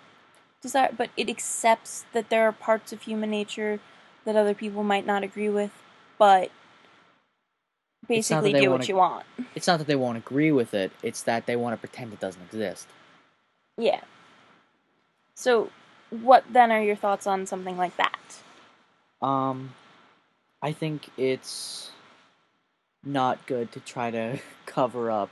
desire, 0.61 0.93
but 0.95 1.09
it 1.17 1.29
accepts 1.29 2.05
that 2.13 2.29
there 2.29 2.43
are 2.47 2.51
parts 2.51 2.91
of 2.93 3.03
human 3.03 3.31
nature 3.31 3.79
that 4.25 4.35
other 4.35 4.53
people 4.53 4.83
might 4.83 5.05
not 5.05 5.23
agree 5.23 5.49
with, 5.49 5.71
but 6.17 6.51
basically 8.07 8.53
do 8.53 8.69
what 8.69 8.71
wanna, 8.71 8.85
you 8.85 8.95
want. 8.95 9.25
It's 9.55 9.67
not 9.67 9.77
that 9.79 9.87
they 9.87 9.95
won't 9.95 10.17
agree 10.17 10.51
with 10.51 10.73
it, 10.73 10.91
it's 11.03 11.23
that 11.23 11.45
they 11.45 11.55
want 11.55 11.73
to 11.73 11.77
pretend 11.77 12.13
it 12.13 12.19
doesn't 12.19 12.41
exist. 12.43 12.87
Yeah. 13.77 14.01
So, 15.35 15.71
what 16.09 16.43
then 16.51 16.71
are 16.71 16.81
your 16.81 16.95
thoughts 16.95 17.25
on 17.25 17.45
something 17.45 17.77
like 17.77 17.95
that? 17.97 18.41
Um, 19.21 19.73
I 20.61 20.73
think 20.73 21.09
it's 21.17 21.91
not 23.03 23.45
good 23.45 23.71
to 23.71 23.79
try 23.79 24.11
to 24.11 24.39
cover 24.65 25.09
up 25.09 25.29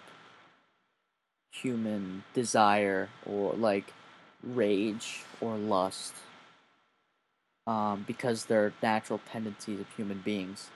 human 1.51 2.23
desire 2.33 3.09
or 3.25 3.53
like 3.53 3.91
rage 4.43 5.23
or 5.41 5.55
lust 5.55 6.13
um, 7.65 8.05
because 8.07 8.45
they're 8.45 8.73
natural 8.81 9.19
tendencies 9.31 9.79
of 9.79 9.87
human 9.95 10.19
beings. 10.19 10.69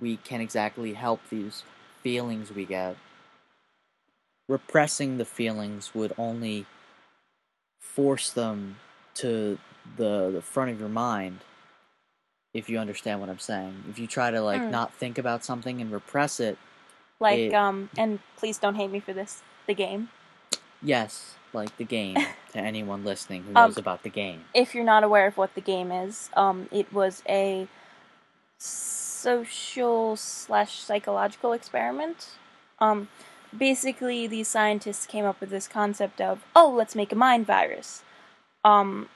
We 0.00 0.16
can't 0.16 0.42
exactly 0.42 0.94
help 0.94 1.20
these 1.30 1.62
feelings 2.02 2.52
we 2.52 2.64
get. 2.64 2.96
Repressing 4.48 5.16
the 5.18 5.24
feelings 5.24 5.94
would 5.94 6.12
only 6.18 6.66
force 7.80 8.30
them 8.30 8.76
to 9.14 9.58
the, 9.96 10.30
the 10.32 10.42
front 10.42 10.70
of 10.72 10.80
your 10.80 10.88
mind 10.88 11.40
if 12.52 12.68
you 12.68 12.78
understand 12.78 13.20
what 13.20 13.28
I'm 13.30 13.38
saying. 13.38 13.84
If 13.88 13.98
you 13.98 14.06
try 14.06 14.30
to 14.30 14.40
like 14.40 14.62
Mm. 14.62 14.70
not 14.70 14.92
think 14.94 15.18
about 15.18 15.44
something 15.44 15.80
and 15.80 15.90
repress 15.92 16.40
it, 16.40 16.58
Like, 17.20 17.38
It- 17.38 17.54
um, 17.54 17.90
and 17.96 18.18
please 18.36 18.58
don't 18.58 18.74
hate 18.74 18.90
me 18.90 19.00
for 19.00 19.12
this, 19.12 19.42
the 19.66 19.74
game. 19.74 20.10
yes, 20.82 21.36
like 21.54 21.76
the 21.76 21.84
game 21.84 22.16
to 22.52 22.58
anyone 22.58 23.04
listening 23.04 23.42
who 23.44 23.50
Um, 23.50 23.68
knows 23.68 23.78
about 23.78 24.02
the 24.02 24.10
game. 24.10 24.44
If 24.54 24.74
you're 24.74 24.84
not 24.84 25.04
aware 25.04 25.26
of 25.26 25.36
what 25.36 25.54
the 25.54 25.60
game 25.60 25.90
is, 25.92 26.30
um, 26.34 26.68
it 26.70 26.92
was 26.92 27.22
a 27.28 27.68
social 28.58 30.16
slash 30.16 30.78
psychological 30.80 31.52
experiment. 31.52 32.30
Um, 32.78 33.08
basically, 33.56 34.26
these 34.26 34.48
scientists 34.48 35.06
came 35.06 35.24
up 35.24 35.40
with 35.40 35.50
this 35.50 35.68
concept 35.68 36.20
of, 36.20 36.44
oh, 36.56 36.70
let's 36.70 36.94
make 36.94 37.12
a 37.12 37.16
mind 37.16 37.46
virus. 37.46 38.02
Um, 38.64 39.08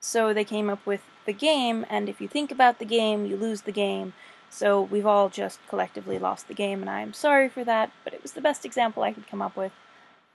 so 0.00 0.32
they 0.32 0.44
came 0.44 0.68
up 0.70 0.84
with 0.86 1.02
the 1.26 1.32
game, 1.32 1.86
and 1.90 2.08
if 2.08 2.20
you 2.20 2.28
think 2.28 2.50
about 2.50 2.78
the 2.78 2.84
game, 2.84 3.26
you 3.26 3.36
lose 3.36 3.62
the 3.62 3.72
game. 3.72 4.12
So 4.48 4.80
we've 4.82 5.06
all 5.06 5.28
just 5.28 5.60
collectively 5.68 6.18
lost 6.18 6.48
the 6.48 6.54
game, 6.54 6.80
and 6.80 6.90
I 6.90 7.00
am 7.02 7.12
sorry 7.12 7.48
for 7.48 7.62
that, 7.64 7.92
but 8.02 8.12
it 8.12 8.22
was 8.22 8.32
the 8.32 8.40
best 8.40 8.64
example 8.64 9.02
I 9.02 9.12
could 9.12 9.28
come 9.28 9.42
up 9.42 9.56
with. 9.56 9.72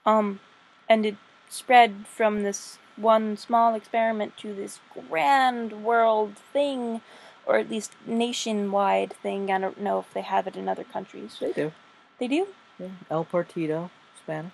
Um, 0.06 0.40
and 0.88 1.06
it 1.06 1.16
spread 1.48 2.06
from 2.06 2.42
this 2.42 2.78
one 2.96 3.36
small 3.36 3.74
experiment 3.74 4.36
to 4.38 4.54
this 4.54 4.80
grand 5.08 5.84
world 5.84 6.36
thing, 6.52 7.00
or 7.44 7.58
at 7.58 7.70
least 7.70 7.92
nationwide 8.06 9.12
thing. 9.12 9.50
I 9.50 9.58
don't 9.58 9.80
know 9.80 9.98
if 9.98 10.12
they 10.12 10.22
have 10.22 10.46
it 10.46 10.56
in 10.56 10.68
other 10.68 10.84
countries. 10.84 11.36
They 11.40 11.52
do. 11.52 11.72
They 12.18 12.28
do? 12.28 12.48
Yeah. 12.78 12.88
El 13.10 13.24
Partido, 13.24 13.90
Spanish. 14.18 14.52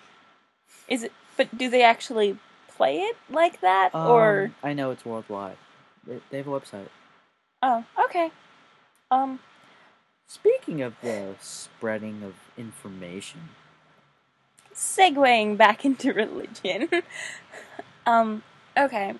Is 0.87 1.03
it? 1.03 1.11
But 1.35 1.57
do 1.57 1.69
they 1.69 1.83
actually 1.83 2.37
play 2.67 2.99
it 2.99 3.17
like 3.29 3.61
that, 3.61 3.93
or? 3.95 4.45
Um, 4.45 4.55
I 4.61 4.73
know 4.73 4.91
it's 4.91 5.05
worldwide. 5.05 5.57
They, 6.05 6.19
they 6.29 6.37
have 6.37 6.47
a 6.47 6.51
website. 6.51 6.89
Oh, 7.61 7.85
okay. 8.05 8.31
Um, 9.09 9.39
Speaking 10.27 10.81
of 10.81 10.95
the 11.01 11.35
spreading 11.39 12.23
of 12.23 12.33
information, 12.57 13.49
segueing 14.73 15.57
back 15.57 15.85
into 15.85 16.13
religion. 16.23 16.89
um, 18.05 18.43
okay. 18.77 19.15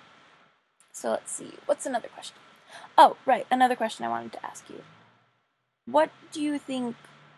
So 0.92 1.10
let's 1.10 1.32
see. 1.32 1.54
What's 1.66 1.86
another 1.86 2.08
question? 2.08 2.36
Oh, 2.96 3.16
right. 3.26 3.46
Another 3.50 3.76
question 3.76 4.04
I 4.04 4.08
wanted 4.08 4.32
to 4.32 4.46
ask 4.46 4.68
you. 4.68 4.82
What 5.86 6.10
do 6.32 6.40
you 6.40 6.58
think 6.58 6.96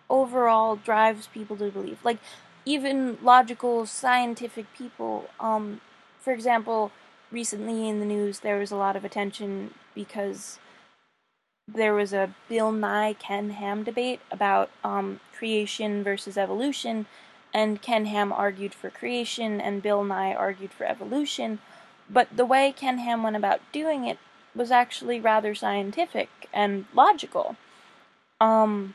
overall 0.09 0.77
drives 0.77 1.27
people 1.27 1.57
to 1.57 1.71
believe? 1.71 1.99
Like, 2.05 2.19
even 2.65 3.19
logical, 3.23 3.87
scientific 3.87 4.67
people. 4.75 5.31
Um, 5.41 5.81
for 6.21 6.33
example, 6.33 6.93
recently 7.31 7.89
in 7.89 8.01
the 8.01 8.07
news, 8.07 8.41
there 8.41 8.59
was 8.59 8.71
a 8.71 8.77
lot 8.77 8.97
of 8.97 9.05
attention 9.05 9.75
because 9.95 10.59
there 11.69 11.95
was 11.95 12.13
a 12.13 12.35
Bill 12.49 12.73
Nye 12.73 13.15
Ken 13.15 13.51
Ham 13.51 13.83
debate 13.83 14.21
about 14.31 14.71
um, 14.85 15.21
creation 15.37 16.03
versus 16.03 16.37
evolution, 16.37 17.07
and 17.57 17.81
Ken 17.81 18.05
Ham 18.05 18.35
argued 18.35 18.75
for 18.75 18.91
creation, 18.91 19.63
and 19.63 19.83
Bill 19.83 20.05
Nye 20.05 20.35
argued 20.35 20.73
for 20.75 20.85
evolution. 20.85 21.59
But 22.11 22.29
the 22.37 22.45
way 22.45 22.71
Ken 22.71 22.99
Ham 22.99 23.23
went 23.23 23.35
about 23.35 23.63
doing 23.73 24.07
it 24.07 24.19
was 24.55 24.71
actually 24.71 25.21
rather 25.21 25.55
scientific 25.55 26.29
and 26.53 26.85
logical. 26.93 27.57
Um, 28.43 28.95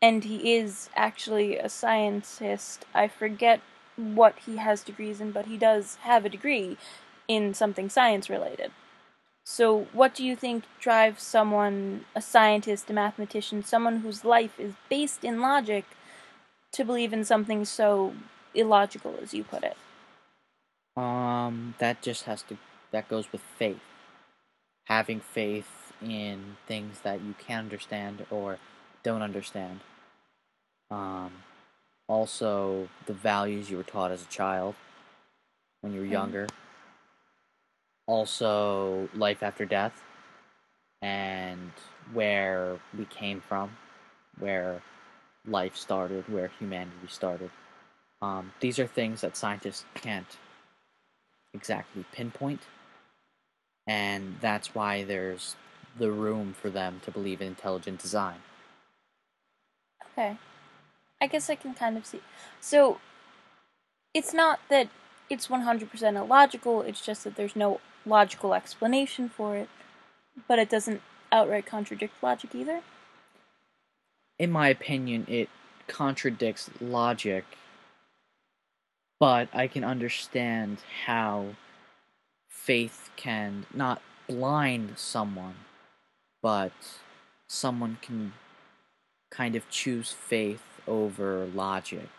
and 0.00 0.22
he 0.22 0.54
is 0.54 0.88
actually 0.94 1.58
a 1.58 1.68
scientist. 1.68 2.86
I 2.94 3.08
forget 3.08 3.60
what 3.96 4.36
he 4.46 4.58
has 4.58 4.84
degrees 4.84 5.20
in, 5.20 5.32
but 5.32 5.46
he 5.46 5.56
does 5.56 5.96
have 6.02 6.24
a 6.24 6.28
degree 6.28 6.76
in 7.26 7.54
something 7.54 7.88
science 7.88 8.30
related. 8.30 8.70
So, 9.42 9.88
what 9.92 10.14
do 10.14 10.24
you 10.24 10.36
think 10.36 10.62
drives 10.78 11.24
someone, 11.24 12.04
a 12.14 12.22
scientist, 12.22 12.88
a 12.88 12.92
mathematician, 12.92 13.64
someone 13.64 14.00
whose 14.00 14.24
life 14.24 14.60
is 14.60 14.74
based 14.88 15.24
in 15.24 15.40
logic, 15.40 15.84
to 16.72 16.84
believe 16.84 17.12
in 17.12 17.24
something 17.24 17.64
so 17.64 18.14
illogical, 18.54 19.14
as 19.22 19.34
you 19.34 19.44
put 19.44 19.62
it? 19.64 19.76
um, 20.96 21.74
that 21.78 22.02
just 22.02 22.24
has 22.24 22.42
to 22.42 22.58
that 22.90 23.08
goes 23.08 23.30
with 23.30 23.42
faith. 23.56 23.80
Having 24.86 25.20
faith 25.20 25.92
in 26.02 26.56
things 26.66 27.00
that 27.00 27.20
you 27.20 27.34
can 27.38 27.60
understand 27.60 28.26
or 28.30 28.58
don't 29.02 29.22
understand. 29.22 29.80
Um, 30.90 31.32
also 32.08 32.88
the 33.06 33.12
values 33.12 33.70
you 33.70 33.76
were 33.76 33.82
taught 33.82 34.10
as 34.10 34.22
a 34.22 34.26
child 34.26 34.74
when 35.82 35.92
you 35.92 36.00
were 36.00 36.06
Mhm. 36.06 36.10
younger. 36.12 36.46
Also 38.06 39.08
life 39.14 39.42
after 39.42 39.64
death 39.66 40.02
and 41.02 41.72
where 42.12 42.80
we 42.96 43.04
came 43.04 43.40
from, 43.40 43.76
where 44.38 44.82
life 45.48 45.76
started, 45.76 46.28
where 46.28 46.50
humanity 46.58 47.08
started. 47.08 47.50
Um, 48.20 48.52
these 48.60 48.78
are 48.78 48.86
things 48.86 49.20
that 49.20 49.36
scientists 49.36 49.84
can't 49.94 50.38
exactly 51.54 52.04
pinpoint, 52.12 52.62
and 53.86 54.36
that's 54.40 54.74
why 54.74 55.04
there's 55.04 55.56
the 55.98 56.10
room 56.10 56.52
for 56.52 56.70
them 56.70 57.00
to 57.04 57.10
believe 57.10 57.40
in 57.40 57.48
intelligent 57.48 58.00
design. 58.00 58.38
Okay. 60.12 60.36
I 61.20 61.26
guess 61.26 61.50
I 61.50 61.54
can 61.54 61.74
kind 61.74 61.96
of 61.96 62.06
see. 62.06 62.20
So, 62.60 63.00
it's 64.14 64.32
not 64.32 64.60
that 64.68 64.88
it's 65.30 65.48
100% 65.48 66.16
illogical, 66.16 66.82
it's 66.82 67.04
just 67.04 67.24
that 67.24 67.36
there's 67.36 67.56
no 67.56 67.80
logical 68.06 68.54
explanation 68.54 69.28
for 69.28 69.56
it, 69.56 69.68
but 70.46 70.58
it 70.58 70.70
doesn't 70.70 71.02
outright 71.30 71.66
contradict 71.66 72.14
logic 72.22 72.54
either. 72.54 72.82
In 74.38 74.50
my 74.50 74.68
opinion, 74.68 75.26
it 75.28 75.48
contradicts 75.88 76.70
logic, 76.80 77.44
but 79.18 79.48
I 79.52 79.66
can 79.66 79.82
understand 79.82 80.78
how 81.06 81.56
faith 82.48 83.10
can 83.16 83.66
not 83.74 84.00
blind 84.28 84.98
someone, 84.98 85.56
but 86.42 86.72
someone 87.48 87.98
can 88.00 88.34
kind 89.30 89.56
of 89.56 89.68
choose 89.70 90.12
faith 90.12 90.62
over 90.86 91.46
logic, 91.46 92.10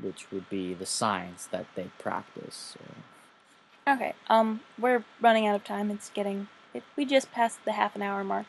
which 0.00 0.30
would 0.32 0.48
be 0.50 0.74
the 0.74 0.86
science 0.86 1.46
that 1.46 1.66
they 1.74 1.90
practice. 1.98 2.74
So. 2.74 3.92
Okay, 3.92 4.14
um, 4.28 4.60
we're 4.78 5.04
running 5.20 5.46
out 5.46 5.56
of 5.56 5.64
time. 5.64 5.90
It's 5.90 6.10
getting 6.10 6.48
it, 6.74 6.82
we 6.96 7.04
just 7.04 7.32
passed 7.32 7.64
the 7.64 7.72
half 7.72 7.96
an 7.96 8.02
hour 8.02 8.24
mark. 8.24 8.46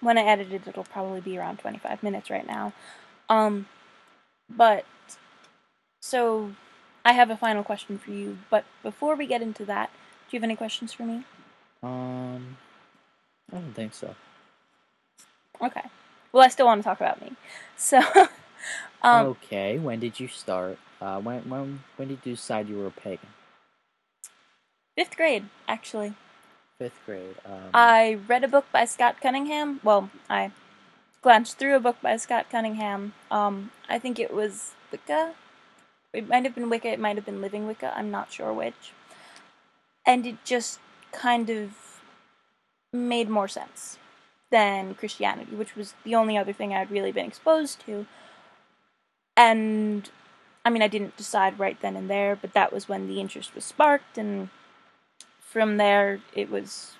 When 0.00 0.18
I 0.18 0.22
edit 0.22 0.52
it, 0.52 0.66
it'll 0.66 0.84
probably 0.84 1.20
be 1.20 1.38
around 1.38 1.58
25 1.58 2.02
minutes 2.02 2.30
right 2.30 2.46
now. 2.46 2.72
Um, 3.28 3.66
but 4.48 4.84
so 6.00 6.52
I 7.04 7.12
have 7.12 7.30
a 7.30 7.36
final 7.36 7.62
question 7.62 7.98
for 7.98 8.10
you. 8.10 8.38
But 8.50 8.64
before 8.82 9.16
we 9.16 9.26
get 9.26 9.42
into 9.42 9.64
that, 9.66 9.90
do 10.28 10.36
you 10.36 10.40
have 10.40 10.44
any 10.44 10.56
questions 10.56 10.92
for 10.92 11.04
me? 11.04 11.24
Um, 11.82 12.56
I 13.52 13.56
don't 13.56 13.74
think 13.74 13.94
so. 13.94 14.14
Okay. 15.60 15.84
Well, 16.32 16.44
I 16.44 16.48
still 16.48 16.66
want 16.66 16.82
to 16.82 16.84
talk 16.84 17.00
about 17.00 17.20
me. 17.20 17.32
So, 17.76 18.00
um, 19.02 19.26
okay. 19.28 19.78
When 19.78 20.00
did 20.00 20.20
you 20.20 20.28
start? 20.28 20.78
Uh, 21.00 21.20
when 21.20 21.48
when 21.48 21.84
when 21.96 22.08
did 22.08 22.18
you 22.24 22.32
decide 22.32 22.68
you 22.68 22.76
were 22.78 22.86
a 22.88 22.90
pagan? 22.90 23.28
fifth 24.96 25.16
grade, 25.16 25.44
actually. 25.68 26.14
Fifth 26.78 27.00
grade. 27.06 27.34
Um, 27.44 27.70
I 27.74 28.18
read 28.28 28.44
a 28.44 28.48
book 28.48 28.66
by 28.70 28.84
Scott 28.84 29.20
Cunningham. 29.20 29.80
Well, 29.82 30.10
I 30.30 30.52
glanced 31.22 31.58
through 31.58 31.74
a 31.74 31.80
book 31.80 31.96
by 32.00 32.16
Scott 32.16 32.46
Cunningham. 32.50 33.14
Um, 33.32 33.72
I 33.88 33.98
think 33.98 34.20
it 34.20 34.32
was 34.32 34.72
Wicca. 34.92 35.34
It 36.12 36.28
might 36.28 36.44
have 36.44 36.54
been 36.54 36.70
Wicca. 36.70 36.88
It 36.88 37.00
might 37.00 37.16
have 37.16 37.26
been 37.26 37.40
Living 37.40 37.66
Wicca. 37.66 37.92
I'm 37.96 38.12
not 38.12 38.32
sure 38.32 38.52
which. 38.52 38.92
And 40.06 40.24
it 40.24 40.44
just 40.44 40.78
kind 41.10 41.50
of 41.50 42.00
made 42.92 43.28
more 43.28 43.48
sense 43.48 43.98
than 44.50 44.94
Christianity, 44.94 45.56
which 45.56 45.74
was 45.74 45.94
the 46.04 46.14
only 46.14 46.38
other 46.38 46.52
thing 46.52 46.72
I'd 46.72 46.90
really 46.90 47.12
been 47.12 47.26
exposed 47.26 47.84
to. 47.86 48.06
And 49.36 50.08
I 50.64 50.70
mean, 50.70 50.82
I 50.82 50.88
didn't 50.88 51.16
decide 51.16 51.58
right 51.58 51.80
then 51.80 51.96
and 51.96 52.08
there, 52.08 52.36
but 52.36 52.52
that 52.52 52.72
was 52.72 52.88
when 52.88 53.08
the 53.08 53.20
interest 53.20 53.54
was 53.54 53.64
sparked, 53.64 54.16
and 54.16 54.48
from 55.50 55.76
there 55.78 56.20
it 56.34 56.50
was 56.50 56.92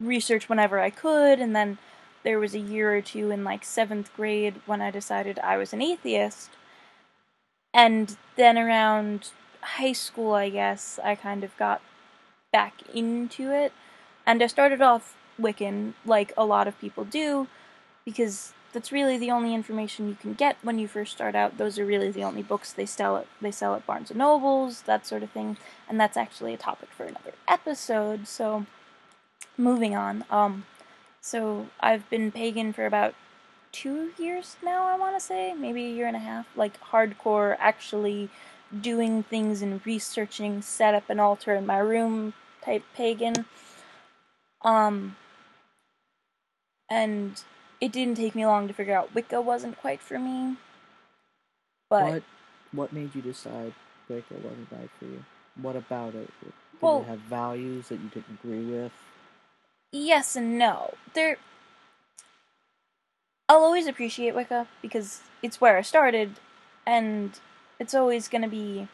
research 0.00 0.48
whenever 0.48 0.80
I 0.80 0.90
could, 0.90 1.38
and 1.38 1.54
then 1.54 1.78
there 2.22 2.38
was 2.38 2.54
a 2.54 2.58
year 2.58 2.94
or 2.94 3.00
two 3.00 3.30
in 3.30 3.44
like 3.44 3.64
seventh 3.64 4.14
grade 4.16 4.60
when 4.66 4.80
I 4.80 4.90
decided 4.90 5.38
I 5.38 5.56
was 5.56 5.72
an 5.72 5.82
atheist. 5.82 6.50
And 7.72 8.16
then 8.36 8.58
around 8.58 9.30
high 9.62 9.92
school, 9.92 10.34
I 10.34 10.50
guess, 10.50 10.98
I 11.02 11.14
kind 11.14 11.44
of 11.44 11.56
got 11.56 11.80
back 12.52 12.82
into 12.92 13.52
it. 13.52 13.72
And 14.26 14.42
I 14.42 14.46
started 14.48 14.82
off 14.82 15.16
Wiccan, 15.40 15.94
like 16.04 16.32
a 16.36 16.44
lot 16.44 16.68
of 16.68 16.78
people 16.80 17.04
do, 17.04 17.48
because 18.04 18.52
that's 18.72 18.92
really 18.92 19.18
the 19.18 19.30
only 19.30 19.54
information 19.54 20.08
you 20.08 20.14
can 20.14 20.34
get 20.34 20.56
when 20.62 20.78
you 20.78 20.86
first 20.86 21.12
start 21.12 21.34
out. 21.34 21.58
Those 21.58 21.78
are 21.78 21.84
really 21.84 22.10
the 22.10 22.22
only 22.22 22.42
books 22.42 22.72
they 22.72 22.86
sell 22.86 23.16
at 23.16 23.26
they 23.40 23.50
sell 23.50 23.74
at 23.74 23.86
Barnes 23.86 24.10
and 24.10 24.18
Nobles, 24.18 24.82
that 24.82 25.06
sort 25.06 25.22
of 25.22 25.30
thing. 25.30 25.56
And 25.88 26.00
that's 26.00 26.16
actually 26.16 26.54
a 26.54 26.58
topic 26.58 26.90
for 26.90 27.04
another 27.04 27.32
episode. 27.48 28.28
So 28.28 28.66
moving 29.56 29.96
on. 29.96 30.24
Um 30.30 30.64
so 31.20 31.68
I've 31.80 32.08
been 32.10 32.30
pagan 32.30 32.72
for 32.72 32.86
about 32.86 33.14
two 33.72 34.10
years 34.18 34.56
now, 34.62 34.86
I 34.86 34.96
wanna 34.96 35.20
say, 35.20 35.52
maybe 35.54 35.86
a 35.86 35.90
year 35.90 36.06
and 36.06 36.16
a 36.16 36.20
half. 36.20 36.46
Like 36.56 36.80
hardcore 36.80 37.56
actually 37.58 38.30
doing 38.80 39.24
things 39.24 39.62
and 39.62 39.84
researching, 39.84 40.62
set 40.62 40.94
up 40.94 41.10
an 41.10 41.18
altar 41.18 41.54
in 41.54 41.66
my 41.66 41.78
room 41.78 42.34
type 42.64 42.84
pagan. 42.94 43.46
Um 44.62 45.16
and 46.88 47.42
it 47.80 47.92
didn't 47.92 48.16
take 48.16 48.34
me 48.34 48.44
long 48.46 48.68
to 48.68 48.74
figure 48.74 48.94
out 48.94 49.14
Wicca 49.14 49.40
wasn't 49.40 49.78
quite 49.78 50.00
for 50.00 50.18
me. 50.18 50.56
But 51.88 52.12
what 52.12 52.22
what 52.72 52.92
made 52.92 53.14
you 53.14 53.22
decide 53.22 53.74
Wicca 54.08 54.34
wasn't 54.34 54.68
right 54.70 54.90
for 54.98 55.06
you? 55.06 55.24
What 55.60 55.76
about 55.76 56.14
it? 56.14 56.30
Did 56.42 56.52
Well- 56.80 57.00
it 57.02 57.06
have 57.08 57.18
values 57.20 57.88
that 57.88 58.00
you 58.00 58.08
didn't 58.08 58.38
agree 58.42 58.64
with? 58.64 58.92
yes 59.92 60.36
and 60.36 60.56
no. 60.58 60.94
There 61.14 61.36
I'll 63.48 63.64
always 63.64 63.88
appreciate 63.88 64.34
Wicca 64.34 64.68
because 64.80 65.22
it's 65.42 65.60
where 65.60 65.76
I 65.76 65.82
started 65.82 66.38
and 66.86 67.38
it's 67.80 67.94
always 67.94 68.28
going 68.28 68.42
to 68.42 68.48
be 68.48 68.86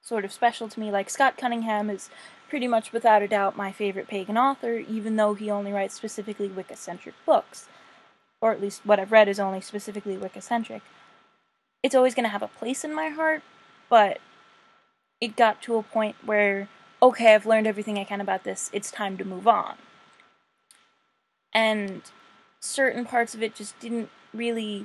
sort 0.00 0.24
of 0.24 0.32
special 0.32 0.68
to 0.68 0.80
me 0.80 0.90
like 0.90 1.10
Scott 1.10 1.36
Cunningham 1.36 1.90
is 1.90 2.08
pretty 2.48 2.66
much 2.68 2.92
without 2.92 3.22
a 3.22 3.28
doubt 3.28 3.56
my 3.56 3.72
favorite 3.72 4.08
pagan 4.08 4.38
author 4.38 4.78
even 4.78 5.16
though 5.16 5.34
he 5.34 5.50
only 5.50 5.72
writes 5.72 5.94
specifically 5.94 6.48
Wicca-centric 6.48 7.14
books 7.26 7.66
or 8.44 8.52
at 8.52 8.60
least 8.60 8.82
what 8.84 9.00
I've 9.00 9.10
read 9.10 9.26
is 9.26 9.40
only 9.40 9.62
specifically 9.62 10.18
Wicca-centric. 10.18 10.82
It's 11.82 11.94
always 11.94 12.14
going 12.14 12.24
to 12.24 12.30
have 12.30 12.42
a 12.42 12.48
place 12.48 12.84
in 12.84 12.92
my 12.92 13.08
heart, 13.08 13.42
but 13.88 14.18
it 15.18 15.34
got 15.34 15.62
to 15.62 15.76
a 15.76 15.82
point 15.82 16.16
where 16.22 16.68
okay, 17.00 17.34
I've 17.34 17.46
learned 17.46 17.66
everything 17.66 17.98
I 17.98 18.04
can 18.04 18.20
about 18.20 18.44
this. 18.44 18.68
It's 18.72 18.90
time 18.90 19.16
to 19.16 19.24
move 19.24 19.48
on. 19.48 19.76
And 21.54 22.02
certain 22.60 23.06
parts 23.06 23.34
of 23.34 23.42
it 23.42 23.54
just 23.54 23.78
didn't 23.80 24.10
really 24.34 24.84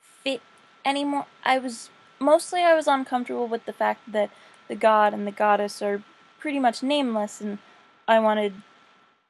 fit 0.00 0.40
anymore. 0.84 1.26
I 1.44 1.58
was 1.58 1.90
mostly 2.20 2.62
I 2.62 2.74
was 2.74 2.86
uncomfortable 2.86 3.48
with 3.48 3.64
the 3.66 3.72
fact 3.72 4.12
that 4.12 4.30
the 4.68 4.76
god 4.76 5.12
and 5.12 5.26
the 5.26 5.32
goddess 5.32 5.82
are 5.82 6.04
pretty 6.38 6.60
much 6.60 6.84
nameless 6.84 7.40
and 7.40 7.58
I 8.06 8.20
wanted 8.20 8.62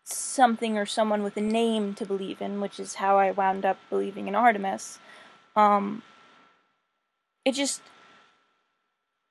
something 0.05 0.77
or 0.77 0.87
someone 0.87 1.23
with 1.23 1.37
a 1.37 1.41
name 1.41 1.95
to 1.95 2.07
believe 2.07 2.43
in, 2.43 2.61
which 2.61 2.81
is 2.81 2.97
how 2.97 3.19
I 3.19 3.31
wound 3.31 3.65
up 3.65 3.79
believing 3.91 4.29
in 4.29 4.35
Artemis. 4.35 4.99
Um 5.57 6.03
it 7.45 7.53
just 7.53 7.83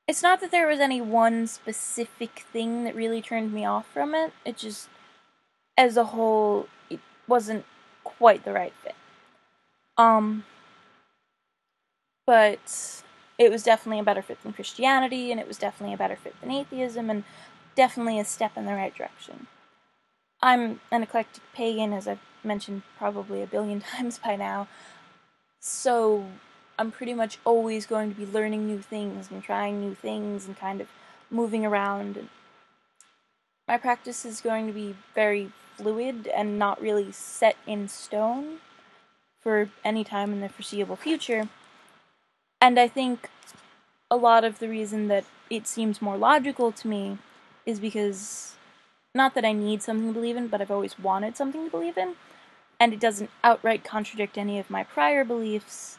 it's 0.08 0.24
not 0.24 0.42
that 0.42 0.52
there 0.52 0.68
was 0.68 0.80
any 0.80 1.00
one 1.02 1.48
specific 1.48 2.46
thing 2.52 2.84
that 2.84 2.96
really 2.96 3.22
turned 3.22 3.54
me 3.54 3.66
off 3.66 3.88
from 3.88 4.14
it. 4.14 4.34
It 4.46 4.58
just 4.58 4.90
as 5.78 5.98
a 5.98 6.06
whole 6.06 6.68
it 6.90 7.00
wasn't 7.28 7.66
quite 8.04 8.44
the 8.44 8.54
right 8.54 8.74
fit. 8.84 8.96
Um 9.98 10.46
but 12.26 13.04
it 13.38 13.52
was 13.52 13.64
definitely 13.64 14.00
a 14.00 14.04
better 14.04 14.22
fit 14.22 14.42
than 14.44 14.54
Christianity 14.54 15.32
and 15.32 15.40
it 15.40 15.48
was 15.48 15.58
definitely 15.58 15.94
a 15.94 15.98
better 15.98 16.16
fit 16.16 16.40
than 16.40 16.52
atheism 16.52 17.10
and 17.10 17.24
definitely 17.76 18.20
a 18.20 18.26
step 18.26 18.56
in 18.56 18.66
the 18.66 18.74
right 18.74 18.94
direction. 18.94 19.48
I'm 20.42 20.80
an 20.92 21.04
eclectic 21.04 21.44
pagan 21.54 21.94
as 21.94 22.08
I've 22.08 22.20
mentioned 22.44 22.82
probably 22.98 23.42
a 23.42 23.48
billion 23.48 23.82
times 23.96 24.20
by 24.20 24.36
now. 24.36 24.68
So 25.60 26.26
I'm 26.80 26.92
pretty 26.92 27.14
much 27.14 27.38
always 27.46 27.86
going 27.86 28.14
to 28.14 28.20
be 28.20 28.26
learning 28.26 28.66
new 28.66 28.80
things 28.80 29.30
and 29.30 29.44
trying 29.44 29.80
new 29.80 29.94
things 29.94 30.48
and 30.48 30.58
kind 30.58 30.82
of 30.82 30.88
moving 31.30 31.66
around. 31.66 32.28
My 33.68 33.78
practice 33.78 34.26
is 34.26 34.42
going 34.42 34.68
to 34.68 34.74
be 34.74 34.96
very 35.14 35.52
fluid 35.78 36.28
and 36.28 36.58
not 36.58 36.82
really 36.82 37.12
set 37.12 37.56
in 37.68 37.88
stone 37.88 38.58
for 39.40 39.70
any 39.84 40.04
time 40.04 40.34
in 40.34 40.42
the 40.42 40.50
foreseeable 40.50 40.96
future. 40.96 41.50
And 42.60 42.80
I 42.80 42.88
think 42.88 43.30
a 44.10 44.16
lot 44.16 44.44
of 44.44 44.60
the 44.60 44.68
reason 44.68 45.08
that 45.08 45.26
it 45.50 45.68
seems 45.68 46.02
more 46.02 46.18
logical 46.18 46.72
to 46.72 46.88
me 46.88 47.18
is 47.66 47.80
because 47.80 48.56
not 49.14 49.36
that 49.36 49.46
I 49.46 49.52
need 49.52 49.82
something 49.82 50.08
to 50.08 50.14
believe 50.14 50.38
in, 50.38 50.48
but 50.48 50.62
I've 50.62 50.72
always 50.72 50.98
wanted 50.98 51.36
something 51.36 51.66
to 51.66 51.72
believe 51.72 51.98
in, 51.98 52.16
and 52.80 52.94
it 52.94 53.00
doesn't 53.00 53.30
outright 53.44 53.84
contradict 53.84 54.38
any 54.38 54.58
of 54.60 54.70
my 54.70 54.84
prior 54.84 55.24
beliefs. 55.24 55.98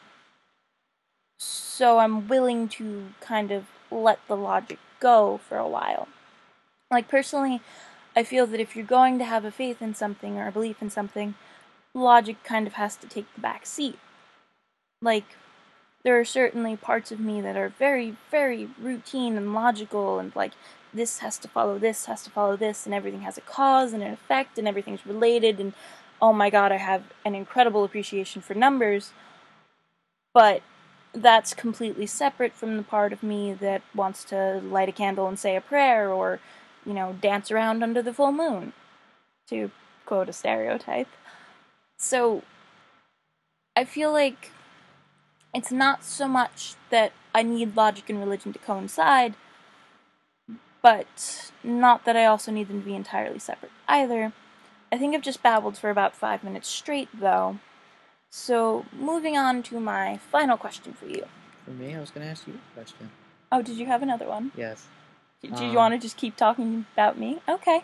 So 1.37 1.99
I'm 1.99 2.27
willing 2.27 2.67
to 2.69 3.07
kind 3.21 3.51
of 3.51 3.65
let 3.91 4.19
the 4.27 4.37
logic 4.37 4.79
go 4.99 5.39
for 5.47 5.57
a 5.57 5.67
while. 5.67 6.07
Like, 6.89 7.07
personally, 7.07 7.61
I 8.15 8.23
feel 8.23 8.45
that 8.47 8.59
if 8.59 8.75
you're 8.75 8.85
going 8.85 9.17
to 9.19 9.25
have 9.25 9.45
a 9.45 9.51
faith 9.51 9.81
in 9.81 9.95
something 9.95 10.37
or 10.37 10.47
a 10.47 10.51
belief 10.51 10.81
in 10.81 10.89
something, 10.89 11.35
logic 11.93 12.43
kind 12.43 12.67
of 12.67 12.73
has 12.73 12.95
to 12.97 13.07
take 13.07 13.31
the 13.33 13.41
back 13.41 13.65
seat. 13.65 13.99
Like, 15.01 15.25
there 16.03 16.19
are 16.19 16.25
certainly 16.25 16.75
parts 16.75 17.11
of 17.11 17.19
me 17.19 17.41
that 17.41 17.57
are 17.57 17.69
very, 17.69 18.15
very 18.29 18.69
routine 18.79 19.37
and 19.37 19.53
logical, 19.53 20.19
and 20.19 20.35
like, 20.35 20.51
this 20.93 21.19
has 21.19 21.37
to 21.39 21.47
follow 21.47 21.77
this, 21.79 22.05
has 22.05 22.23
to 22.23 22.29
follow 22.29 22.55
this, 22.55 22.85
and 22.85 22.93
everything 22.93 23.21
has 23.21 23.37
a 23.37 23.41
cause 23.41 23.93
and 23.93 24.03
an 24.03 24.13
effect, 24.13 24.57
and 24.57 24.67
everything's 24.67 25.05
related, 25.05 25.59
and 25.59 25.73
oh 26.21 26.33
my 26.33 26.49
god, 26.49 26.71
I 26.71 26.77
have 26.77 27.03
an 27.25 27.35
incredible 27.35 27.83
appreciation 27.83 28.41
for 28.41 28.53
numbers. 28.53 29.11
But 30.33 30.61
that's 31.13 31.53
completely 31.53 32.07
separate 32.07 32.53
from 32.53 32.77
the 32.77 32.83
part 32.83 33.13
of 33.13 33.21
me 33.21 33.53
that 33.53 33.81
wants 33.93 34.23
to 34.25 34.61
light 34.63 34.89
a 34.89 34.91
candle 34.91 35.27
and 35.27 35.37
say 35.37 35.55
a 35.55 35.61
prayer, 35.61 36.09
or, 36.09 36.39
you 36.85 36.93
know, 36.93 37.15
dance 37.21 37.51
around 37.51 37.83
under 37.83 38.01
the 38.01 38.13
full 38.13 38.31
moon, 38.31 38.73
to 39.49 39.71
quote 40.05 40.29
a 40.29 40.33
stereotype. 40.33 41.07
So, 41.97 42.43
I 43.75 43.85
feel 43.85 44.11
like 44.11 44.51
it's 45.53 45.71
not 45.71 46.03
so 46.03 46.27
much 46.27 46.75
that 46.89 47.11
I 47.33 47.43
need 47.43 47.75
logic 47.75 48.09
and 48.09 48.19
religion 48.19 48.53
to 48.53 48.59
coincide, 48.59 49.35
but 50.83 51.51
not 51.63 52.05
that 52.05 52.15
I 52.15 52.25
also 52.25 52.51
need 52.51 52.67
them 52.67 52.81
to 52.81 52.85
be 52.85 52.93
entirely 52.93 53.39
separate 53.39 53.71
either. 53.87 54.31
I 54.91 54.97
think 54.99 55.15
I've 55.15 55.23
just 55.23 55.41
babbled 55.41 55.75
for 55.79 55.89
about 55.89 56.13
five 56.15 56.43
minutes 56.43 56.67
straight, 56.67 57.09
though. 57.19 57.57
So, 58.29 58.85
moving 58.91 59.35
on 59.37 59.63
to 59.63 59.79
my 59.79 60.17
final 60.17 60.57
question 60.57 60.93
for 60.93 61.07
you. 61.07 61.25
For 61.65 61.71
me, 61.71 61.95
I 61.95 61.99
was 61.99 62.11
going 62.11 62.25
to 62.25 62.29
ask 62.31 62.45
you 62.45 62.53
a 62.53 62.73
question. 62.75 63.09
Oh, 63.51 63.61
did 63.63 63.77
you 63.77 63.87
have 63.87 64.03
another 64.03 64.27
one? 64.27 64.51
Yes. 64.55 64.85
Did 65.41 65.57
you 65.59 65.69
Um, 65.69 65.75
want 65.75 65.93
to 65.93 65.99
just 65.99 66.17
keep 66.17 66.35
talking 66.35 66.85
about 66.93 67.17
me? 67.17 67.39
Okay. 67.49 67.83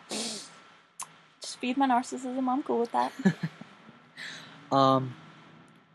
Just 1.42 1.58
feed 1.60 1.78
my 1.78 1.88
narcissism. 1.88 2.48
I'm 2.48 2.62
cool 2.64 2.80
with 2.80 2.92
that. 2.92 3.12
Um, 4.72 5.16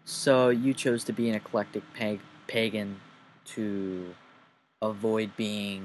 so 0.05 0.49
you 0.49 0.75
chose 0.75 1.05
to 1.05 1.13
be 1.13 1.29
an 1.29 1.37
eclectic 1.37 1.85
pag- 1.95 2.19
pagan 2.49 3.01
to 3.55 4.17
avoid 4.83 5.37
being 5.37 5.85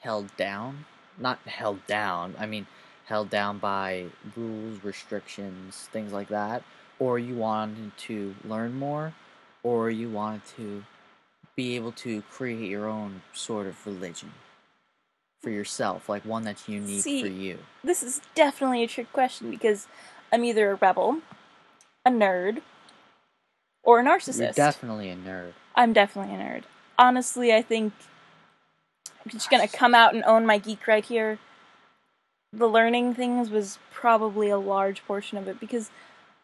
held 0.00 0.34
down? 0.36 0.84
Not 1.18 1.38
held 1.46 1.86
down. 1.86 2.34
I 2.38 2.46
mean, 2.46 2.66
held 3.06 3.30
down 3.30 3.58
by 3.58 4.06
rules, 4.36 4.82
restrictions, 4.82 5.88
things 5.92 6.12
like 6.12 6.28
that. 6.28 6.62
Or 6.98 7.18
you 7.18 7.34
wanted 7.34 7.96
to 7.98 8.34
learn 8.44 8.74
more, 8.78 9.14
or 9.62 9.90
you 9.90 10.10
wanted 10.10 10.42
to 10.56 10.84
be 11.56 11.76
able 11.76 11.92
to 11.92 12.22
create 12.30 12.68
your 12.68 12.86
own 12.86 13.22
sort 13.32 13.66
of 13.66 13.86
religion 13.86 14.32
for 15.40 15.50
yourself, 15.50 16.08
like 16.08 16.24
one 16.24 16.44
that's 16.44 16.68
unique 16.68 17.02
See, 17.02 17.22
for 17.22 17.28
you. 17.28 17.58
this 17.82 18.02
is 18.02 18.20
definitely 18.34 18.84
a 18.84 18.86
trick 18.86 19.10
question 19.12 19.50
because 19.50 19.88
I'm 20.30 20.44
either 20.44 20.70
a 20.70 20.74
rebel, 20.74 21.20
a 22.04 22.10
nerd, 22.10 22.60
or 23.82 24.00
a 24.00 24.04
narcissist. 24.04 24.38
You're 24.38 24.52
definitely 24.52 25.08
a 25.08 25.16
nerd. 25.16 25.52
I'm 25.74 25.94
definitely 25.94 26.34
a 26.34 26.38
nerd. 26.38 26.62
Honestly, 26.98 27.54
I 27.54 27.62
think 27.62 27.94
I'm 29.24 29.30
just 29.30 29.50
gonna 29.50 29.68
come 29.68 29.94
out 29.94 30.14
and 30.14 30.24
own 30.24 30.46
my 30.46 30.58
geek 30.58 30.86
right 30.86 31.04
here. 31.04 31.38
The 32.52 32.68
learning 32.68 33.14
things 33.14 33.50
was 33.50 33.78
probably 33.92 34.48
a 34.50 34.58
large 34.58 35.04
portion 35.06 35.38
of 35.38 35.46
it 35.46 35.60
because, 35.60 35.90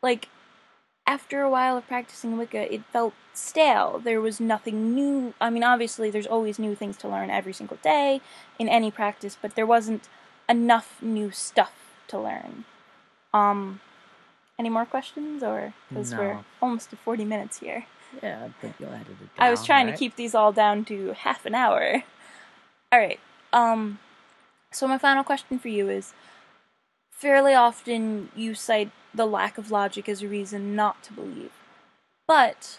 like, 0.02 0.28
after 1.06 1.40
a 1.40 1.50
while 1.50 1.76
of 1.76 1.86
practicing 1.86 2.36
Wicca, 2.36 2.72
it 2.72 2.84
felt 2.92 3.14
stale. 3.32 4.00
There 4.02 4.20
was 4.20 4.40
nothing 4.40 4.94
new. 4.94 5.34
I 5.40 5.50
mean, 5.50 5.62
obviously, 5.62 6.10
there's 6.10 6.26
always 6.26 6.58
new 6.58 6.74
things 6.74 6.96
to 6.98 7.08
learn 7.08 7.30
every 7.30 7.52
single 7.52 7.78
day 7.82 8.20
in 8.58 8.68
any 8.68 8.90
practice, 8.90 9.36
but 9.40 9.54
there 9.54 9.66
wasn't 9.66 10.08
enough 10.48 10.96
new 11.00 11.30
stuff 11.30 11.72
to 12.08 12.18
learn. 12.18 12.64
Um, 13.32 13.80
any 14.58 14.68
more 14.68 14.86
questions, 14.86 15.42
or 15.42 15.74
because 15.88 16.14
we're 16.14 16.38
almost 16.62 16.90
to 16.90 16.96
40 16.96 17.24
minutes 17.24 17.58
here. 17.58 17.86
Yeah, 18.22 18.44
I 18.44 18.60
think 18.60 18.76
you'll 18.78 18.90
edit 18.90 19.08
it 19.08 19.36
down. 19.36 19.46
I 19.46 19.50
was 19.50 19.64
trying 19.64 19.86
right? 19.86 19.92
to 19.92 19.98
keep 19.98 20.16
these 20.16 20.34
all 20.34 20.52
down 20.52 20.84
to 20.86 21.12
half 21.12 21.44
an 21.44 21.54
hour. 21.54 22.02
All 22.92 22.98
right. 23.00 23.20
Um 23.52 23.98
so 24.72 24.86
my 24.86 24.98
final 24.98 25.24
question 25.24 25.58
for 25.58 25.68
you 25.68 25.88
is 25.88 26.12
fairly 27.10 27.54
often 27.54 28.30
you 28.36 28.54
cite 28.54 28.90
the 29.14 29.26
lack 29.26 29.58
of 29.58 29.70
logic 29.70 30.08
as 30.08 30.22
a 30.22 30.28
reason 30.28 30.76
not 30.76 31.02
to 31.04 31.12
believe. 31.12 31.52
But 32.28 32.78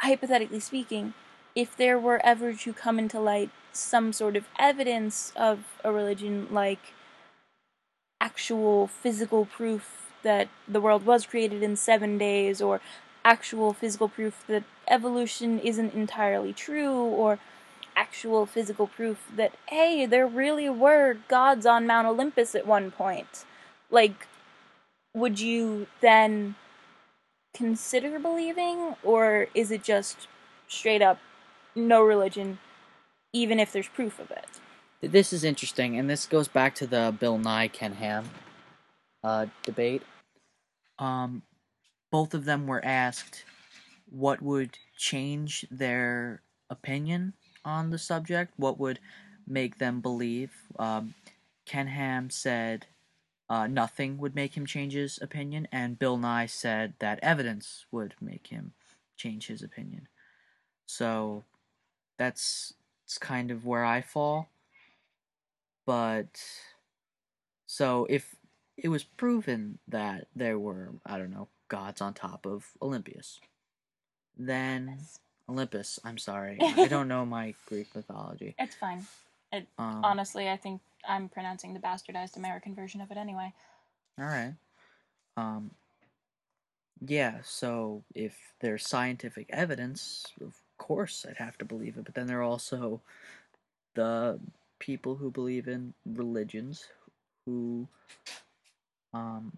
hypothetically 0.00 0.60
speaking, 0.60 1.14
if 1.54 1.76
there 1.76 1.98
were 1.98 2.24
ever 2.24 2.54
to 2.54 2.72
come 2.72 2.98
into 2.98 3.20
light 3.20 3.50
some 3.72 4.12
sort 4.12 4.36
of 4.36 4.46
evidence 4.58 5.32
of 5.36 5.64
a 5.84 5.92
religion 5.92 6.48
like 6.50 6.94
actual 8.20 8.86
physical 8.86 9.44
proof 9.46 10.10
that 10.22 10.48
the 10.68 10.80
world 10.80 11.04
was 11.04 11.26
created 11.26 11.62
in 11.62 11.76
7 11.76 12.18
days 12.18 12.62
or 12.62 12.80
actual 13.24 13.72
physical 13.72 14.08
proof 14.08 14.44
that 14.46 14.64
evolution 14.88 15.58
isn't 15.60 15.94
entirely 15.94 16.52
true 16.52 16.92
or 16.92 17.38
actual 17.96 18.46
physical 18.46 18.86
proof 18.86 19.30
that 19.34 19.52
hey 19.66 20.06
there 20.06 20.26
really 20.26 20.68
were 20.68 21.16
gods 21.28 21.66
on 21.66 21.86
mount 21.86 22.06
olympus 22.06 22.54
at 22.54 22.66
one 22.66 22.90
point 22.90 23.44
like 23.90 24.26
would 25.14 25.40
you 25.40 25.86
then 26.00 26.54
consider 27.54 28.18
believing 28.18 28.94
or 29.02 29.46
is 29.54 29.70
it 29.70 29.82
just 29.82 30.28
straight 30.68 31.02
up 31.02 31.18
no 31.74 32.02
religion 32.02 32.58
even 33.32 33.58
if 33.60 33.72
there's 33.72 33.88
proof 33.88 34.18
of 34.18 34.30
it 34.30 34.46
This 35.02 35.32
is 35.32 35.42
interesting, 35.42 35.98
and 35.98 36.08
this 36.08 36.26
goes 36.26 36.46
back 36.46 36.76
to 36.76 36.86
the 36.86 37.12
Bill 37.18 37.36
Nye 37.36 37.66
Ken 37.66 37.94
Ham 37.94 38.30
uh, 39.24 39.46
debate. 39.64 40.02
Um, 40.96 41.42
both 42.12 42.34
of 42.34 42.44
them 42.44 42.68
were 42.68 42.84
asked 42.84 43.44
what 44.08 44.40
would 44.40 44.78
change 44.96 45.66
their 45.72 46.42
opinion 46.70 47.32
on 47.64 47.90
the 47.90 47.98
subject, 47.98 48.52
what 48.56 48.78
would 48.78 48.98
make 49.46 49.78
them 49.78 50.00
believe. 50.00 50.52
Um, 50.78 51.14
Ken 51.66 51.88
Ham 51.88 52.30
said 52.30 52.86
uh, 53.48 53.66
nothing 53.66 54.18
would 54.18 54.34
make 54.34 54.56
him 54.56 54.66
change 54.66 54.94
his 54.94 55.20
opinion, 55.20 55.68
and 55.72 55.98
Bill 55.98 56.16
Nye 56.16 56.46
said 56.46 56.94
that 56.98 57.18
evidence 57.22 57.86
would 57.90 58.14
make 58.20 58.48
him 58.48 58.72
change 59.16 59.46
his 59.46 59.62
opinion. 59.62 60.08
So 60.86 61.44
that's, 62.18 62.74
that's 63.04 63.18
kind 63.18 63.50
of 63.50 63.66
where 63.66 63.84
I 63.84 64.00
fall 64.00 64.48
but 65.86 66.42
so 67.66 68.06
if 68.08 68.34
it 68.76 68.88
was 68.88 69.04
proven 69.04 69.78
that 69.88 70.26
there 70.34 70.58
were 70.58 70.90
i 71.06 71.18
don't 71.18 71.30
know 71.30 71.48
gods 71.68 72.02
on 72.02 72.12
top 72.12 72.44
of 72.44 72.66
Olympus, 72.82 73.40
then 74.36 74.98
olympus 75.48 75.98
i'm 76.04 76.18
sorry. 76.18 76.58
I 76.62 76.88
don't 76.88 77.08
know 77.08 77.24
my 77.26 77.54
greek 77.66 77.94
mythology. 77.94 78.54
It's 78.58 78.74
fine. 78.74 79.06
Um, 79.78 80.00
honestly 80.02 80.48
i 80.48 80.56
think 80.56 80.80
i'm 81.06 81.28
pronouncing 81.28 81.74
the 81.74 81.80
bastardized 81.80 82.36
american 82.36 82.74
version 82.74 83.00
of 83.00 83.10
it 83.10 83.16
anyway. 83.16 83.52
All 84.18 84.26
right. 84.26 84.54
Um 85.36 85.70
yeah 87.06 87.38
so 87.42 88.02
if 88.14 88.36
there's 88.60 88.86
scientific 88.86 89.46
evidence 89.50 90.26
of 90.40 90.54
course 90.78 91.26
i'd 91.28 91.36
have 91.36 91.58
to 91.58 91.64
believe 91.64 91.96
it 91.96 92.04
but 92.04 92.14
then 92.14 92.26
there 92.26 92.38
are 92.38 92.42
also 92.42 93.00
the 93.94 94.38
people 94.78 95.16
who 95.16 95.30
believe 95.30 95.68
in 95.68 95.94
religions 96.06 96.86
who 97.46 97.86
um 99.14 99.52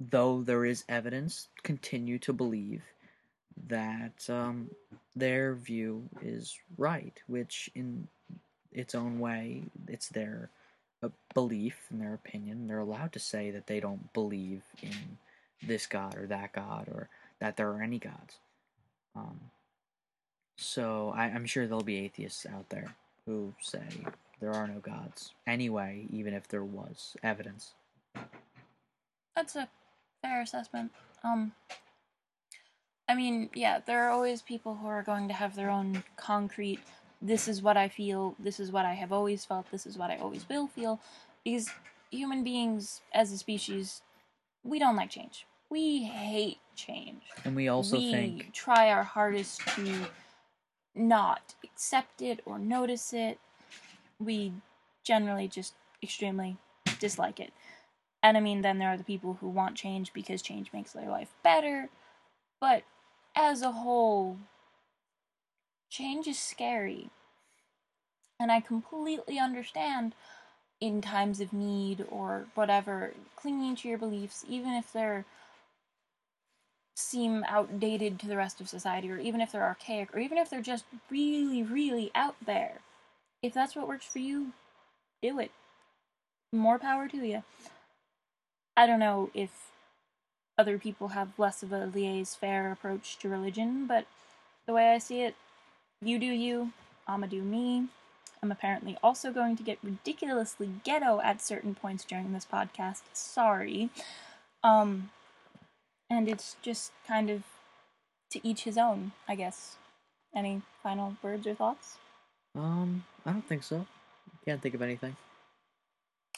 though 0.00 0.42
there 0.42 0.64
is 0.64 0.84
evidence 0.88 1.48
continue 1.62 2.18
to 2.18 2.32
believe 2.32 2.82
that 3.68 4.28
um 4.28 4.70
their 5.16 5.54
view 5.54 6.08
is 6.22 6.58
right 6.76 7.20
which 7.26 7.70
in 7.74 8.08
its 8.72 8.94
own 8.94 9.18
way 9.18 9.62
it's 9.88 10.08
their 10.08 10.50
uh, 11.02 11.08
belief 11.32 11.86
and 11.90 12.00
their 12.00 12.14
opinion 12.14 12.66
they're 12.66 12.78
allowed 12.78 13.12
to 13.12 13.18
say 13.18 13.50
that 13.50 13.66
they 13.66 13.80
don't 13.80 14.12
believe 14.12 14.62
in 14.82 15.18
this 15.62 15.86
god 15.86 16.16
or 16.16 16.26
that 16.26 16.52
god 16.52 16.88
or 16.88 17.08
that 17.38 17.56
there 17.56 17.68
are 17.68 17.82
any 17.82 17.98
gods 17.98 18.38
um 19.14 19.38
so 20.56 21.12
I, 21.16 21.26
i'm 21.26 21.46
sure 21.46 21.66
there'll 21.66 21.84
be 21.84 21.98
atheists 21.98 22.46
out 22.46 22.68
there 22.70 22.94
who 23.26 23.54
say 23.60 23.82
there 24.40 24.52
are 24.52 24.66
no 24.66 24.78
gods 24.78 25.32
anyway, 25.46 26.06
even 26.10 26.34
if 26.34 26.48
there 26.48 26.64
was 26.64 27.16
evidence. 27.22 27.72
That's 29.34 29.56
a 29.56 29.68
fair 30.20 30.42
assessment. 30.42 30.92
Um, 31.22 31.52
I 33.08 33.14
mean, 33.14 33.50
yeah, 33.54 33.80
there 33.84 34.04
are 34.04 34.10
always 34.10 34.42
people 34.42 34.76
who 34.76 34.86
are 34.86 35.02
going 35.02 35.28
to 35.28 35.34
have 35.34 35.54
their 35.54 35.70
own 35.70 36.04
concrete. 36.16 36.80
This 37.20 37.48
is 37.48 37.62
what 37.62 37.76
I 37.76 37.88
feel. 37.88 38.34
This 38.38 38.58
is 38.58 38.72
what 38.72 38.86
I 38.86 38.94
have 38.94 39.12
always 39.12 39.44
felt. 39.44 39.70
This 39.70 39.86
is 39.86 39.98
what 39.98 40.10
I 40.10 40.16
always 40.16 40.48
will 40.48 40.66
feel. 40.66 41.00
Because 41.44 41.68
human 42.10 42.42
beings, 42.44 43.02
as 43.12 43.30
a 43.32 43.38
species, 43.38 44.02
we 44.62 44.78
don't 44.78 44.96
like 44.96 45.10
change. 45.10 45.46
We 45.68 46.04
hate 46.04 46.58
change. 46.76 47.22
And 47.44 47.54
we 47.54 47.68
also 47.68 47.96
we 47.96 48.10
think 48.10 48.52
try 48.52 48.90
our 48.90 49.02
hardest 49.02 49.60
to 49.74 50.06
not 50.94 51.54
accept 51.62 52.22
it 52.22 52.40
or 52.46 52.58
notice 52.58 53.12
it. 53.12 53.38
We 54.18 54.52
generally 55.02 55.48
just 55.48 55.74
extremely 56.02 56.56
dislike 56.98 57.40
it. 57.40 57.52
And 58.22 58.38
I 58.38 58.40
mean, 58.40 58.62
then 58.62 58.78
there 58.78 58.88
are 58.88 58.96
the 58.96 59.04
people 59.04 59.36
who 59.40 59.48
want 59.48 59.76
change 59.76 60.14
because 60.14 60.40
change 60.40 60.72
makes 60.72 60.92
their 60.92 61.10
life 61.10 61.34
better. 61.42 61.90
But 62.60 62.84
as 63.36 63.62
a 63.62 63.72
whole, 63.72 64.38
change 65.90 66.26
is 66.26 66.38
scary. 66.38 67.10
And 68.40 68.50
I 68.50 68.60
completely 68.60 69.38
understand 69.38 70.14
in 70.80 71.00
times 71.00 71.40
of 71.40 71.52
need 71.52 72.04
or 72.10 72.46
whatever, 72.54 73.12
clinging 73.36 73.76
to 73.76 73.88
your 73.88 73.98
beliefs, 73.98 74.44
even 74.48 74.72
if 74.72 74.92
they're 74.92 75.24
seem 76.96 77.44
outdated 77.48 78.20
to 78.20 78.26
the 78.26 78.36
rest 78.36 78.60
of 78.60 78.68
society, 78.68 79.10
or 79.10 79.18
even 79.18 79.40
if 79.40 79.50
they're 79.50 79.64
archaic, 79.64 80.14
or 80.14 80.18
even 80.20 80.38
if 80.38 80.48
they're 80.48 80.60
just 80.60 80.84
really, 81.10 81.62
really 81.62 82.10
out 82.14 82.36
there. 82.44 82.78
If 83.42 83.52
that's 83.52 83.74
what 83.74 83.88
works 83.88 84.06
for 84.06 84.20
you, 84.20 84.52
do 85.22 85.38
it. 85.40 85.50
More 86.52 86.78
power 86.78 87.08
to 87.08 87.16
you. 87.16 87.42
I 88.76 88.86
don't 88.86 89.00
know 89.00 89.30
if 89.34 89.50
other 90.56 90.78
people 90.78 91.08
have 91.08 91.38
less 91.38 91.62
of 91.62 91.72
a 91.72 91.86
laissez 91.86 92.36
faire 92.36 92.70
approach 92.70 93.18
to 93.18 93.28
religion, 93.28 93.86
but 93.86 94.06
the 94.66 94.72
way 94.72 94.92
I 94.92 94.98
see 94.98 95.22
it, 95.22 95.34
you 96.00 96.18
do 96.18 96.26
you, 96.26 96.72
I'ma 97.06 97.26
do 97.26 97.42
me. 97.42 97.88
I'm 98.42 98.52
apparently 98.52 98.96
also 99.02 99.32
going 99.32 99.56
to 99.56 99.62
get 99.62 99.78
ridiculously 99.82 100.68
ghetto 100.84 101.20
at 101.22 101.40
certain 101.40 101.74
points 101.74 102.04
during 102.04 102.32
this 102.32 102.46
podcast. 102.50 103.00
Sorry. 103.14 103.88
Um, 104.62 105.10
and 106.10 106.28
it's 106.28 106.56
just 106.62 106.92
kind 107.08 107.30
of 107.30 107.42
to 108.30 108.46
each 108.46 108.64
his 108.64 108.76
own, 108.76 109.12
I 109.26 109.34
guess. 109.34 109.76
Any 110.36 110.62
final 110.82 111.16
words 111.22 111.46
or 111.46 111.54
thoughts? 111.54 111.96
um 112.56 113.04
I 113.24 113.32
don't 113.32 113.48
think 113.48 113.62
so. 113.62 113.86
Can't 114.44 114.60
think 114.60 114.74
of 114.74 114.82
anything. 114.82 115.16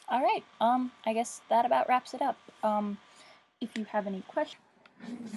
All 0.08 0.22
right. 0.22 0.44
Um, 0.60 0.92
I 1.04 1.12
guess 1.12 1.40
that 1.48 1.66
about 1.66 1.88
wraps 1.88 2.14
it 2.14 2.22
up. 2.22 2.36
Um, 2.62 2.98
if 3.60 3.76
you 3.76 3.84
have 3.84 4.06
any 4.06 4.22
questions, 4.22 4.62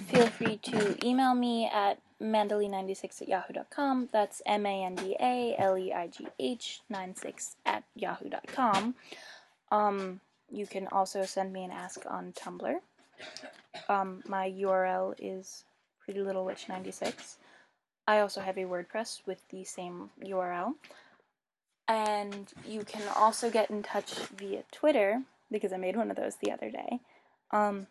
feel 0.08 0.26
free 0.26 0.56
to 0.58 1.06
email 1.06 1.34
me 1.34 1.70
at 1.72 1.98
mandaleigh96 2.20 3.22
at 3.22 3.28
yahoo.com. 3.28 4.08
That's 4.12 4.42
M 4.46 4.66
A 4.66 4.84
N 4.84 4.94
D 4.94 5.16
A 5.20 5.54
L 5.58 5.78
E 5.78 5.92
I 5.92 6.08
G 6.08 6.26
H 6.38 6.80
96 6.88 7.56
at 7.66 7.84
yahoo.com. 7.94 8.94
Um, 9.70 10.20
you 10.50 10.66
can 10.66 10.86
also 10.88 11.24
send 11.24 11.52
me 11.52 11.64
an 11.64 11.70
ask 11.70 12.04
on 12.08 12.32
Tumblr. 12.32 12.76
Um, 13.88 14.22
my 14.26 14.50
URL 14.50 15.14
is 15.18 15.64
Pretty 16.04 16.20
Little 16.20 16.44
Witch 16.44 16.68
96. 16.68 17.38
I 18.06 18.20
also 18.20 18.40
have 18.40 18.56
a 18.56 18.64
WordPress 18.64 19.20
with 19.26 19.40
the 19.50 19.64
same 19.64 20.10
URL. 20.24 20.74
And 21.86 22.52
you 22.66 22.84
can 22.84 23.02
also 23.16 23.50
get 23.50 23.70
in 23.70 23.82
touch 23.82 24.14
via 24.36 24.62
Twitter 24.72 25.22
because 25.50 25.72
I 25.72 25.76
made 25.76 25.96
one 25.96 26.10
of 26.10 26.16
those 26.16 26.36
the 26.36 26.52
other 26.52 26.70
day. 26.70 27.00
Um, 27.52 27.86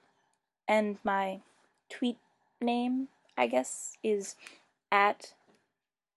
and 0.70 1.00
my 1.04 1.42
tweet 1.90 2.18
name, 2.62 3.08
I 3.36 3.48
guess, 3.48 3.98
is 4.04 4.36
at 4.92 5.34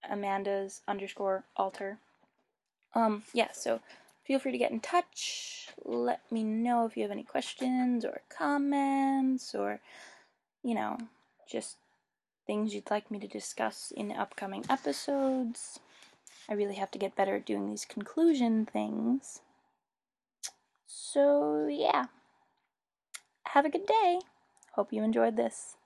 Amanda's 0.09 0.83
underscore 0.87 1.45
alter. 1.57 1.99
Um, 2.95 3.23
yeah, 3.33 3.49
so 3.53 3.81
feel 4.25 4.39
free 4.39 4.53
to 4.53 4.59
get 4.59 4.71
in 4.71 4.81
touch. 4.81 5.71
Let 5.85 6.21
me 6.31 6.45
know 6.45 6.85
if 6.85 6.97
you 6.97 7.03
have 7.03 7.11
any 7.11 7.23
questions 7.23 8.05
or 8.05 8.21
comments 8.29 9.55
or, 9.55 9.81
you 10.63 10.75
know, 10.75 10.99
just 11.51 11.77
things 12.47 12.75
you'd 12.75 12.91
like 12.91 13.11
me 13.11 13.19
to 13.21 13.27
discuss 13.27 13.91
in 13.97 14.13
upcoming 14.13 14.65
episodes. 14.69 15.81
I 16.49 16.55
really 16.55 16.75
have 16.75 16.91
to 16.91 16.99
get 16.99 17.17
better 17.17 17.37
at 17.37 17.47
doing 17.47 17.71
these 17.71 17.87
conclusion 17.87 18.67
things. 18.67 19.41
So, 20.87 21.69
yeah. 21.71 22.07
Have 23.47 23.65
a 23.65 23.71
good 23.71 23.87
day. 23.87 24.21
Hope 24.73 24.93
you 24.93 25.03
enjoyed 25.03 25.37
this. 25.37 25.77